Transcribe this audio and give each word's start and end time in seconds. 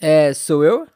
É, 0.00 0.32
sou 0.32 0.62
eu? 0.62 0.86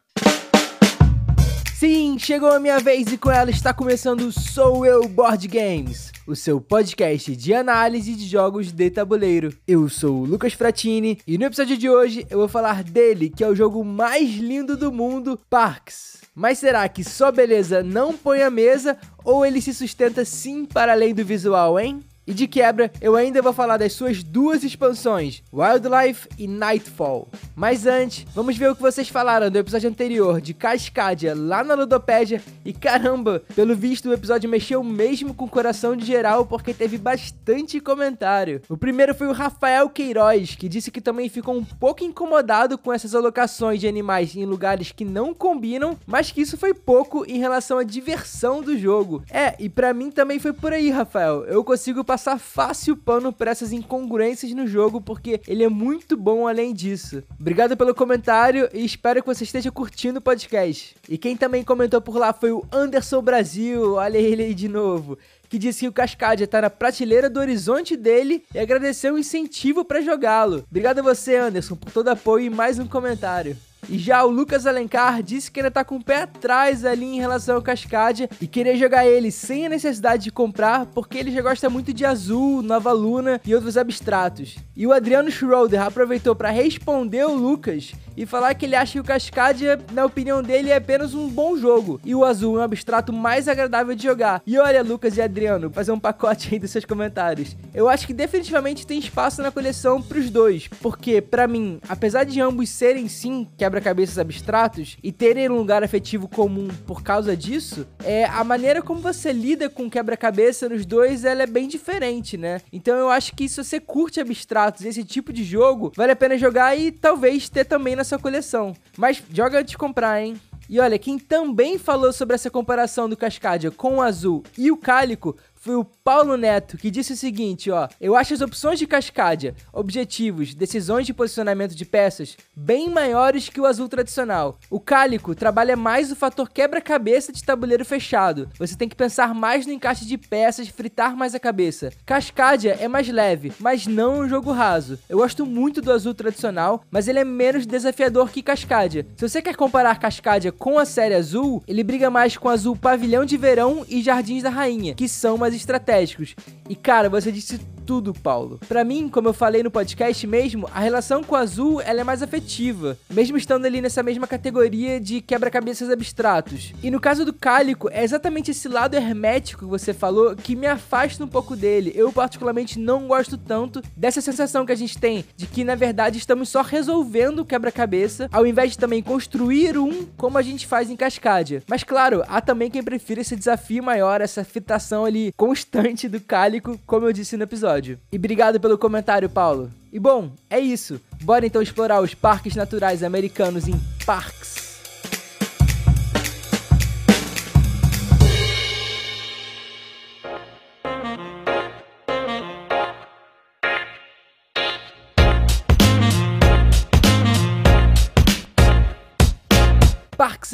Sim, 1.74 2.16
chegou 2.20 2.52
a 2.52 2.60
minha 2.60 2.78
vez 2.78 3.12
e 3.12 3.18
com 3.18 3.32
ela 3.32 3.50
está 3.50 3.74
começando 3.74 4.30
Sou 4.30 4.86
Eu 4.86 5.08
Board 5.08 5.48
Games, 5.48 6.12
o 6.24 6.36
seu 6.36 6.60
podcast 6.60 7.34
de 7.34 7.52
análise 7.52 8.14
de 8.14 8.28
jogos 8.28 8.70
de 8.70 8.88
tabuleiro. 8.88 9.52
Eu 9.66 9.88
sou 9.88 10.20
o 10.20 10.24
Lucas 10.24 10.52
Fratini 10.52 11.18
e 11.26 11.36
no 11.36 11.46
episódio 11.46 11.76
de 11.76 11.90
hoje 11.90 12.24
eu 12.30 12.38
vou 12.38 12.46
falar 12.46 12.84
dele, 12.84 13.28
que 13.28 13.42
é 13.42 13.48
o 13.48 13.56
jogo 13.56 13.84
mais 13.84 14.36
lindo 14.36 14.76
do 14.76 14.92
mundo, 14.92 15.36
Parks. 15.50 16.18
Mas 16.32 16.60
será 16.60 16.88
que 16.88 17.02
só 17.02 17.32
beleza 17.32 17.82
não 17.82 18.16
põe 18.16 18.42
a 18.42 18.50
mesa 18.50 18.96
ou 19.24 19.44
ele 19.44 19.60
se 19.60 19.74
sustenta 19.74 20.24
sim 20.24 20.64
para 20.64 20.92
além 20.92 21.12
do 21.12 21.24
visual, 21.24 21.80
hein? 21.80 22.04
E 22.24 22.32
de 22.32 22.46
quebra, 22.46 22.92
eu 23.00 23.16
ainda 23.16 23.42
vou 23.42 23.52
falar 23.52 23.76
das 23.76 23.94
suas 23.94 24.22
duas 24.22 24.62
expansões, 24.62 25.42
Wildlife 25.52 26.28
e 26.38 26.46
Nightfall. 26.46 27.28
Mas 27.56 27.84
antes, 27.84 28.24
vamos 28.32 28.56
ver 28.56 28.70
o 28.70 28.76
que 28.76 28.82
vocês 28.82 29.08
falaram 29.08 29.50
do 29.50 29.58
episódio 29.58 29.90
anterior 29.90 30.40
de 30.40 30.54
Cascadia 30.54 31.34
lá 31.34 31.64
na 31.64 31.74
Ludopédia. 31.74 32.40
E 32.64 32.72
caramba, 32.72 33.42
pelo 33.56 33.74
visto 33.74 34.08
o 34.08 34.12
episódio 34.12 34.48
mexeu 34.48 34.84
mesmo 34.84 35.34
com 35.34 35.46
o 35.46 35.50
coração 35.50 35.96
de 35.96 36.06
geral 36.06 36.46
porque 36.46 36.72
teve 36.72 36.96
bastante 36.96 37.80
comentário. 37.80 38.62
O 38.68 38.76
primeiro 38.76 39.16
foi 39.16 39.26
o 39.26 39.32
Rafael 39.32 39.90
Queiroz, 39.90 40.54
que 40.54 40.68
disse 40.68 40.92
que 40.92 41.00
também 41.00 41.28
ficou 41.28 41.56
um 41.56 41.64
pouco 41.64 42.04
incomodado 42.04 42.78
com 42.78 42.92
essas 42.92 43.16
alocações 43.16 43.80
de 43.80 43.88
animais 43.88 44.36
em 44.36 44.44
lugares 44.44 44.92
que 44.92 45.04
não 45.04 45.34
combinam, 45.34 45.98
mas 46.06 46.30
que 46.30 46.40
isso 46.40 46.56
foi 46.56 46.72
pouco 46.72 47.24
em 47.26 47.38
relação 47.38 47.78
à 47.78 47.82
diversão 47.82 48.62
do 48.62 48.78
jogo. 48.78 49.24
É, 49.28 49.56
e 49.58 49.68
para 49.68 49.92
mim 49.92 50.12
também 50.12 50.38
foi 50.38 50.52
por 50.52 50.72
aí, 50.72 50.88
Rafael. 50.88 51.44
Eu 51.46 51.64
consigo 51.64 52.04
passar 52.12 52.38
fácil 52.38 52.94
pano 52.94 53.32
para 53.32 53.52
essas 53.52 53.72
incongruências 53.72 54.52
no 54.52 54.66
jogo, 54.66 55.00
porque 55.00 55.40
ele 55.48 55.64
é 55.64 55.68
muito 55.70 56.14
bom 56.14 56.46
além 56.46 56.74
disso. 56.74 57.22
Obrigado 57.40 57.74
pelo 57.74 57.94
comentário 57.94 58.68
e 58.70 58.84
espero 58.84 59.22
que 59.22 59.26
você 59.26 59.44
esteja 59.44 59.72
curtindo 59.72 60.18
o 60.18 60.22
podcast. 60.22 60.94
E 61.08 61.16
quem 61.16 61.38
também 61.38 61.64
comentou 61.64 62.02
por 62.02 62.18
lá 62.18 62.34
foi 62.34 62.52
o 62.52 62.66
Anderson 62.70 63.22
Brasil, 63.22 63.94
olha 63.94 64.18
ele 64.18 64.42
aí 64.42 64.54
de 64.54 64.68
novo 64.68 65.16
que 65.48 65.58
disse 65.58 65.80
que 65.80 65.88
o 65.88 65.92
Cascadia 65.92 66.46
tá 66.46 66.62
na 66.62 66.70
prateleira 66.70 67.28
do 67.28 67.38
horizonte 67.38 67.94
dele 67.94 68.42
e 68.54 68.58
agradeceu 68.58 69.14
o 69.14 69.18
incentivo 69.18 69.84
para 69.84 70.00
jogá-lo. 70.00 70.64
Obrigado 70.70 71.00
a 71.00 71.02
você, 71.02 71.36
Anderson, 71.36 71.76
por 71.76 71.92
todo 71.92 72.08
apoio 72.08 72.46
e 72.46 72.50
mais 72.50 72.78
um 72.78 72.86
comentário. 72.86 73.54
E 73.88 73.98
já 73.98 74.24
o 74.24 74.30
Lucas 74.30 74.64
Alencar 74.64 75.22
disse 75.24 75.50
que 75.50 75.58
ainda 75.58 75.70
tá 75.70 75.84
com 75.84 75.96
o 75.96 76.04
pé 76.04 76.22
atrás 76.22 76.84
ali 76.84 77.04
em 77.04 77.18
relação 77.18 77.56
ao 77.56 77.62
Cascadia 77.62 78.28
e 78.40 78.46
queria 78.46 78.76
jogar 78.76 79.06
ele 79.06 79.32
sem 79.32 79.66
a 79.66 79.68
necessidade 79.68 80.22
de 80.22 80.30
comprar, 80.30 80.86
porque 80.86 81.18
ele 81.18 81.32
já 81.32 81.42
gosta 81.42 81.68
muito 81.68 81.92
de 81.92 82.04
Azul, 82.04 82.62
Nova 82.62 82.92
Luna 82.92 83.40
e 83.44 83.52
outros 83.54 83.76
abstratos. 83.76 84.56
E 84.76 84.86
o 84.86 84.92
Adriano 84.92 85.30
Schroeder 85.30 85.82
aproveitou 85.82 86.34
para 86.34 86.50
responder 86.50 87.24
o 87.26 87.34
Lucas 87.34 87.92
e 88.16 88.24
falar 88.24 88.54
que 88.54 88.66
ele 88.66 88.76
acha 88.76 88.92
que 88.92 89.00
o 89.00 89.04
Cascadia, 89.04 89.80
na 89.92 90.04
opinião 90.04 90.42
dele, 90.42 90.70
é 90.70 90.76
apenas 90.76 91.12
um 91.12 91.28
bom 91.28 91.56
jogo 91.56 92.00
e 92.04 92.14
o 92.14 92.24
Azul 92.24 92.58
é 92.58 92.60
um 92.60 92.64
abstrato 92.64 93.12
mais 93.12 93.48
agradável 93.48 93.94
de 93.94 94.02
jogar. 94.02 94.42
E 94.46 94.58
olha, 94.58 94.82
Lucas 94.82 95.16
e 95.16 95.22
Adriano, 95.22 95.70
fazer 95.70 95.90
um 95.92 95.98
pacote 95.98 96.50
aí 96.52 96.58
dos 96.58 96.70
seus 96.70 96.84
comentários. 96.84 97.56
Eu 97.74 97.88
acho 97.88 98.06
que 98.06 98.14
definitivamente 98.14 98.86
tem 98.86 98.98
espaço 98.98 99.42
na 99.42 99.50
coleção 99.50 100.00
pros 100.00 100.30
dois, 100.30 100.68
porque 100.80 101.20
para 101.20 101.48
mim, 101.48 101.80
apesar 101.88 102.24
de 102.24 102.40
ambos 102.40 102.68
serem 102.68 103.08
sim 103.08 103.48
que 103.56 103.64
quebra-cabeças 103.72 104.18
abstratos 104.18 104.98
e 105.02 105.10
terem 105.10 105.48
um 105.48 105.56
lugar 105.56 105.82
afetivo 105.82 106.28
comum 106.28 106.68
por 106.86 107.02
causa 107.02 107.34
disso, 107.34 107.86
é 108.04 108.26
a 108.26 108.44
maneira 108.44 108.82
como 108.82 109.00
você 109.00 109.32
lida 109.32 109.70
com 109.70 109.88
quebra-cabeça 109.88 110.68
nos 110.68 110.84
dois, 110.84 111.24
ela 111.24 111.44
é 111.44 111.46
bem 111.46 111.66
diferente, 111.66 112.36
né? 112.36 112.60
Então 112.70 112.94
eu 112.98 113.08
acho 113.08 113.34
que 113.34 113.48
se 113.48 113.64
você 113.64 113.80
curte 113.80 114.20
abstratos, 114.20 114.84
esse 114.84 115.02
tipo 115.02 115.32
de 115.32 115.42
jogo, 115.42 115.90
vale 115.96 116.12
a 116.12 116.16
pena 116.16 116.36
jogar 116.36 116.78
e 116.78 116.92
talvez 116.92 117.48
ter 117.48 117.64
também 117.64 117.96
na 117.96 118.04
sua 118.04 118.18
coleção. 118.18 118.74
Mas 118.98 119.22
joga 119.32 119.60
antes 119.60 119.70
de 119.70 119.78
comprar, 119.78 120.20
hein? 120.20 120.38
E 120.68 120.78
olha, 120.78 120.98
quem 120.98 121.18
também 121.18 121.78
falou 121.78 122.12
sobre 122.12 122.34
essa 122.34 122.50
comparação 122.50 123.08
do 123.08 123.16
Cascadia 123.16 123.70
com 123.70 123.96
o 123.96 124.02
azul 124.02 124.42
e 124.56 124.70
o 124.70 124.76
cálico 124.76 125.36
foi 125.62 125.76
o 125.76 125.84
Paulo 125.84 126.36
Neto, 126.36 126.76
que 126.76 126.90
disse 126.90 127.12
o 127.12 127.16
seguinte, 127.16 127.70
ó: 127.70 127.86
"Eu 128.00 128.16
acho 128.16 128.34
as 128.34 128.40
opções 128.40 128.80
de 128.80 128.86
Cascadia, 128.86 129.54
objetivos, 129.72 130.54
decisões 130.54 131.06
de 131.06 131.14
posicionamento 131.14 131.72
de 131.76 131.84
peças 131.84 132.36
bem 132.54 132.90
maiores 132.90 133.48
que 133.48 133.60
o 133.60 133.64
azul 133.64 133.88
tradicional. 133.88 134.58
O 134.68 134.80
Cálico 134.80 135.36
trabalha 135.36 135.76
mais 135.76 136.10
o 136.10 136.16
fator 136.16 136.50
quebra-cabeça 136.50 137.32
de 137.32 137.44
tabuleiro 137.44 137.84
fechado. 137.84 138.48
Você 138.58 138.76
tem 138.76 138.88
que 138.88 138.96
pensar 138.96 139.32
mais 139.32 139.64
no 139.64 139.72
encaixe 139.72 140.04
de 140.04 140.18
peças, 140.18 140.66
fritar 140.66 141.16
mais 141.16 141.32
a 141.32 141.38
cabeça. 141.38 141.92
Cascadia 142.04 142.76
é 142.80 142.88
mais 142.88 143.08
leve, 143.08 143.52
mas 143.60 143.86
não 143.86 144.20
um 144.20 144.28
jogo 144.28 144.50
raso. 144.50 144.98
Eu 145.08 145.18
gosto 145.18 145.46
muito 145.46 145.80
do 145.80 145.92
azul 145.92 146.12
tradicional, 146.12 146.82
mas 146.90 147.06
ele 147.06 147.20
é 147.20 147.24
menos 147.24 147.66
desafiador 147.66 148.30
que 148.30 148.42
Cascadia. 148.42 149.06
Se 149.16 149.28
você 149.28 149.40
quer 149.40 149.54
comparar 149.54 150.00
Cascadia 150.00 150.50
com 150.50 150.76
a 150.76 150.84
série 150.84 151.14
azul, 151.14 151.62
ele 151.68 151.84
briga 151.84 152.10
mais 152.10 152.36
com 152.36 152.48
azul 152.48 152.76
Pavilhão 152.76 153.24
de 153.24 153.36
Verão 153.36 153.86
e 153.88 154.02
Jardins 154.02 154.42
da 154.42 154.50
Rainha, 154.50 154.94
que 154.94 155.08
são 155.08 155.38
mais 155.38 155.51
estratégicos. 155.54 156.34
E 156.68 156.74
cara, 156.74 157.08
você 157.08 157.30
disse 157.30 157.58
tudo, 157.82 158.14
Paulo. 158.14 158.60
Para 158.68 158.84
mim, 158.84 159.08
como 159.08 159.28
eu 159.28 159.32
falei 159.32 159.62
no 159.62 159.70
podcast 159.70 160.26
mesmo, 160.26 160.68
a 160.72 160.80
relação 160.80 161.22
com 161.22 161.34
o 161.34 161.38
azul 161.38 161.80
ela 161.80 162.00
é 162.00 162.04
mais 162.04 162.22
afetiva, 162.22 162.96
mesmo 163.10 163.36
estando 163.36 163.66
ali 163.66 163.80
nessa 163.80 164.02
mesma 164.02 164.26
categoria 164.26 165.00
de 165.00 165.20
quebra-cabeças 165.20 165.90
abstratos. 165.90 166.72
E 166.82 166.90
no 166.90 167.00
caso 167.00 167.24
do 167.24 167.32
cálico, 167.32 167.88
é 167.90 168.02
exatamente 168.02 168.50
esse 168.50 168.68
lado 168.68 168.94
hermético 168.94 169.64
que 169.64 169.70
você 169.70 169.92
falou 169.92 170.34
que 170.36 170.56
me 170.56 170.66
afasta 170.66 171.24
um 171.24 171.28
pouco 171.28 171.56
dele. 171.56 171.92
Eu 171.94 172.12
particularmente 172.12 172.78
não 172.78 173.06
gosto 173.08 173.36
tanto 173.36 173.82
dessa 173.96 174.20
sensação 174.20 174.64
que 174.64 174.72
a 174.72 174.76
gente 174.76 174.98
tem 174.98 175.24
de 175.36 175.46
que 175.46 175.64
na 175.64 175.74
verdade 175.74 176.18
estamos 176.18 176.48
só 176.48 176.62
resolvendo 176.62 177.40
o 177.40 177.44
quebra-cabeça, 177.44 178.28
ao 178.32 178.46
invés 178.46 178.72
de 178.72 178.78
também 178.78 179.02
construir 179.02 179.76
um 179.76 180.06
como 180.16 180.38
a 180.38 180.42
gente 180.42 180.66
faz 180.66 180.90
em 180.90 180.96
Cascadia. 180.96 181.62
Mas 181.68 181.82
claro, 181.82 182.22
há 182.28 182.40
também 182.40 182.70
quem 182.70 182.82
prefira 182.82 183.20
esse 183.20 183.36
desafio 183.36 183.82
maior, 183.82 184.20
essa 184.20 184.44
fitação 184.44 185.04
ali 185.04 185.32
constante 185.42 186.08
do 186.08 186.20
cálico, 186.20 186.78
como 186.86 187.04
eu 187.04 187.12
disse 187.12 187.36
no 187.36 187.42
episódio. 187.42 187.98
E 188.12 188.16
obrigado 188.16 188.60
pelo 188.60 188.78
comentário, 188.78 189.28
Paulo. 189.28 189.72
E 189.92 189.98
bom, 189.98 190.30
é 190.48 190.60
isso. 190.60 191.00
Bora 191.20 191.44
então 191.44 191.60
explorar 191.60 192.00
os 192.00 192.14
parques 192.14 192.54
naturais 192.54 193.02
americanos 193.02 193.66
em 193.66 193.74
Parks. 194.06 194.51